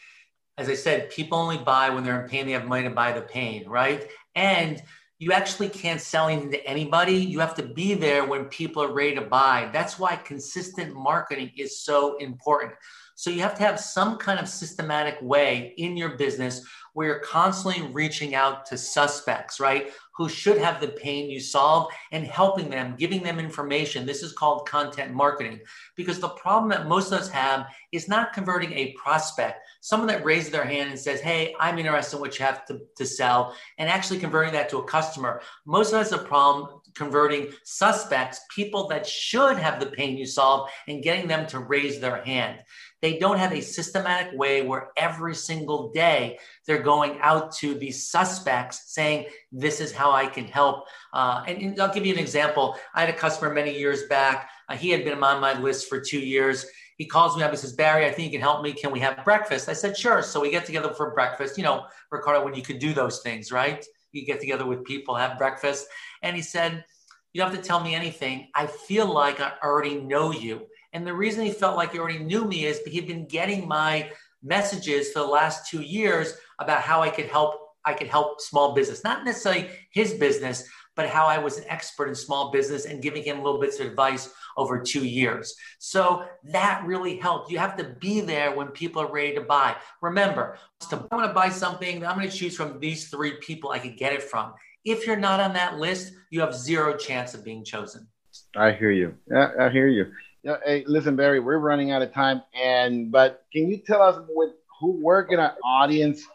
As 0.58 0.68
I 0.68 0.74
said, 0.74 1.10
people 1.10 1.38
only 1.38 1.58
buy 1.58 1.90
when 1.90 2.04
they're 2.04 2.22
in 2.22 2.28
pain, 2.28 2.46
they 2.46 2.52
have 2.52 2.66
money 2.66 2.84
to 2.84 2.90
buy 2.90 3.12
the 3.12 3.22
pain, 3.22 3.68
right? 3.68 4.08
And 4.34 4.82
you 5.22 5.30
actually 5.30 5.68
can't 5.68 6.00
sell 6.00 6.26
anything 6.26 6.50
to 6.50 6.66
anybody. 6.66 7.14
You 7.14 7.38
have 7.38 7.54
to 7.54 7.62
be 7.62 7.94
there 7.94 8.24
when 8.24 8.46
people 8.46 8.82
are 8.82 8.92
ready 8.92 9.14
to 9.14 9.20
buy. 9.20 9.70
That's 9.72 9.96
why 9.96 10.16
consistent 10.16 10.96
marketing 10.96 11.52
is 11.56 11.78
so 11.78 12.16
important. 12.16 12.72
So 13.14 13.30
you 13.30 13.40
have 13.42 13.54
to 13.54 13.62
have 13.62 13.78
some 13.78 14.18
kind 14.18 14.40
of 14.40 14.48
systematic 14.48 15.18
way 15.22 15.74
in 15.76 15.96
your 15.96 16.16
business 16.16 16.66
where 16.94 17.06
you're 17.06 17.18
constantly 17.20 17.86
reaching 17.92 18.34
out 18.34 18.66
to 18.66 18.76
suspects, 18.76 19.60
right? 19.60 19.92
Who 20.16 20.28
should 20.28 20.58
have 20.58 20.80
the 20.80 20.88
pain 20.88 21.30
you 21.30 21.40
solve 21.40 21.90
and 22.10 22.24
helping 22.24 22.68
them, 22.68 22.96
giving 22.98 23.22
them 23.22 23.38
information. 23.38 24.04
This 24.04 24.22
is 24.22 24.32
called 24.32 24.68
content 24.68 25.12
marketing 25.12 25.60
because 25.96 26.20
the 26.20 26.28
problem 26.28 26.70
that 26.70 26.86
most 26.86 27.12
of 27.12 27.20
us 27.20 27.30
have 27.30 27.66
is 27.92 28.08
not 28.08 28.32
converting 28.32 28.72
a 28.72 28.92
prospect, 28.92 29.60
someone 29.80 30.08
that 30.08 30.24
raises 30.24 30.50
their 30.50 30.64
hand 30.64 30.90
and 30.90 30.98
says, 30.98 31.20
Hey, 31.20 31.54
I'm 31.58 31.78
interested 31.78 32.16
in 32.16 32.20
what 32.20 32.38
you 32.38 32.44
have 32.44 32.66
to, 32.66 32.80
to 32.96 33.06
sell, 33.06 33.56
and 33.78 33.88
actually 33.88 34.18
converting 34.18 34.52
that 34.52 34.68
to 34.70 34.78
a 34.78 34.84
customer. 34.84 35.40
Most 35.66 35.92
of 35.92 36.00
us 36.00 36.10
have 36.10 36.20
a 36.20 36.24
problem 36.24 36.80
converting 36.94 37.48
suspects, 37.64 38.40
people 38.54 38.88
that 38.88 39.06
should 39.06 39.56
have 39.56 39.80
the 39.80 39.86
pain 39.86 40.16
you 40.16 40.26
solve, 40.26 40.68
and 40.88 41.02
getting 41.02 41.26
them 41.26 41.46
to 41.46 41.58
raise 41.58 42.00
their 42.00 42.22
hand. 42.22 42.58
They 43.02 43.18
don't 43.18 43.38
have 43.38 43.52
a 43.52 43.60
systematic 43.60 44.38
way 44.38 44.62
where 44.62 44.90
every 44.96 45.34
single 45.34 45.90
day 45.90 46.38
they're 46.66 46.82
going 46.82 47.18
out 47.20 47.52
to 47.56 47.74
these 47.74 48.08
suspects 48.08 48.94
saying, 48.94 49.26
This 49.50 49.80
is 49.80 49.92
how 49.92 50.12
I 50.12 50.26
can 50.26 50.44
help. 50.44 50.86
Uh, 51.12 51.42
and, 51.48 51.58
and, 51.60 51.80
I'll 51.80 51.92
give 51.92 52.06
you 52.06 52.14
an 52.14 52.20
example. 52.20 52.76
I 52.94 53.00
had 53.00 53.10
a 53.10 53.18
customer 53.18 53.52
many 53.52 53.76
years 53.76 54.04
back. 54.04 54.48
Uh, 54.68 54.76
he 54.76 54.90
had 54.90 55.04
been 55.04 55.20
on 55.22 55.40
my 55.40 55.58
list 55.58 55.88
for 55.88 56.00
two 56.00 56.20
years. 56.20 56.64
He 56.96 57.06
calls 57.06 57.36
me 57.36 57.42
up 57.42 57.50
and 57.50 57.58
says, 57.58 57.72
Barry, 57.72 58.06
I 58.06 58.12
think 58.12 58.26
you 58.32 58.38
can 58.38 58.40
help 58.40 58.62
me. 58.62 58.72
Can 58.72 58.92
we 58.92 59.00
have 59.00 59.24
breakfast? 59.24 59.68
I 59.68 59.72
said, 59.72 59.96
Sure. 59.96 60.22
So 60.22 60.40
we 60.40 60.52
get 60.52 60.64
together 60.64 60.94
for 60.94 61.10
breakfast. 61.10 61.58
You 61.58 61.64
know, 61.64 61.86
Ricardo, 62.12 62.44
when 62.44 62.54
you 62.54 62.62
could 62.62 62.78
do 62.78 62.94
those 62.94 63.20
things, 63.20 63.50
right? 63.50 63.84
You 64.12 64.24
get 64.24 64.40
together 64.40 64.64
with 64.64 64.84
people, 64.84 65.16
have 65.16 65.38
breakfast. 65.38 65.88
And 66.22 66.36
he 66.36 66.42
said, 66.42 66.84
You 67.32 67.40
don't 67.40 67.50
have 67.50 67.60
to 67.60 67.66
tell 67.66 67.80
me 67.80 67.96
anything. 67.96 68.46
I 68.54 68.66
feel 68.68 69.12
like 69.12 69.40
I 69.40 69.54
already 69.64 70.00
know 70.00 70.30
you. 70.30 70.68
And 70.92 71.06
the 71.06 71.14
reason 71.14 71.44
he 71.44 71.52
felt 71.52 71.76
like 71.76 71.92
he 71.92 71.98
already 71.98 72.18
knew 72.18 72.44
me 72.44 72.66
is 72.66 72.80
he'd 72.86 73.06
been 73.06 73.26
getting 73.26 73.66
my 73.66 74.10
messages 74.42 75.12
for 75.12 75.20
the 75.20 75.26
last 75.26 75.70
two 75.70 75.80
years 75.80 76.34
about 76.58 76.82
how 76.82 77.02
I 77.02 77.10
could 77.10 77.26
help 77.26 77.58
I 77.84 77.94
could 77.94 78.06
help 78.06 78.40
small 78.40 78.74
business, 78.74 79.02
not 79.02 79.24
necessarily 79.24 79.68
his 79.90 80.14
business, 80.14 80.68
but 80.94 81.08
how 81.08 81.26
I 81.26 81.38
was 81.38 81.58
an 81.58 81.64
expert 81.68 82.08
in 82.08 82.14
small 82.14 82.52
business 82.52 82.84
and 82.84 83.02
giving 83.02 83.24
him 83.24 83.42
little 83.42 83.60
bits 83.60 83.80
of 83.80 83.86
advice 83.86 84.30
over 84.56 84.80
two 84.80 85.04
years. 85.04 85.56
So 85.78 86.24
that 86.44 86.84
really 86.84 87.16
helped. 87.16 87.50
You 87.50 87.58
have 87.58 87.76
to 87.78 87.96
be 87.98 88.20
there 88.20 88.54
when 88.54 88.68
people 88.68 89.02
are 89.02 89.10
ready 89.10 89.34
to 89.34 89.40
buy. 89.40 89.74
Remember, 90.00 90.58
I 90.92 90.94
want 91.10 91.26
to 91.26 91.34
buy 91.34 91.48
something, 91.48 92.06
I'm 92.06 92.16
going 92.16 92.30
to 92.30 92.36
choose 92.36 92.56
from 92.56 92.78
these 92.78 93.08
three 93.08 93.32
people 93.40 93.70
I 93.70 93.78
could 93.78 93.96
get 93.96 94.12
it 94.12 94.22
from. 94.22 94.52
If 94.84 95.06
you're 95.06 95.16
not 95.16 95.40
on 95.40 95.54
that 95.54 95.78
list, 95.78 96.12
you 96.30 96.40
have 96.40 96.54
zero 96.54 96.96
chance 96.96 97.34
of 97.34 97.44
being 97.44 97.64
chosen. 97.64 98.06
I 98.54 98.72
hear 98.72 98.90
you. 98.90 99.14
I 99.34 99.70
hear 99.70 99.88
you. 99.88 100.12
Yeah, 100.44 100.56
hey, 100.64 100.82
listen, 100.88 101.14
Barry, 101.14 101.38
we're 101.38 101.58
running 101.58 101.92
out 101.92 102.02
of 102.02 102.12
time, 102.12 102.42
and 102.52 103.12
but 103.12 103.44
can 103.52 103.68
you 103.68 103.76
tell 103.76 104.02
us 104.02 104.20
with 104.28 104.50
who 104.80 105.00
work 105.00 105.30
in 105.30 105.38
our 105.38 105.54
audience, 105.64 106.26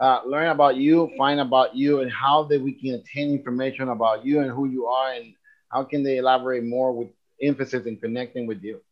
uh, 0.00 0.20
learn 0.26 0.48
about 0.48 0.76
you, 0.76 1.10
find 1.16 1.40
about 1.40 1.74
you, 1.74 2.00
and 2.00 2.12
how 2.12 2.42
that 2.44 2.60
we 2.60 2.72
can 2.72 2.96
obtain 2.96 3.30
information 3.30 3.88
about 3.88 4.22
you 4.22 4.40
and 4.40 4.50
who 4.50 4.68
you 4.68 4.84
are, 4.84 5.14
and 5.14 5.32
how 5.70 5.82
can 5.82 6.02
they 6.02 6.18
elaborate 6.18 6.62
more 6.62 6.92
with 6.92 7.08
emphasis 7.40 7.86
in 7.86 7.96
connecting 7.96 8.46
with 8.46 8.62
you? 8.62 8.82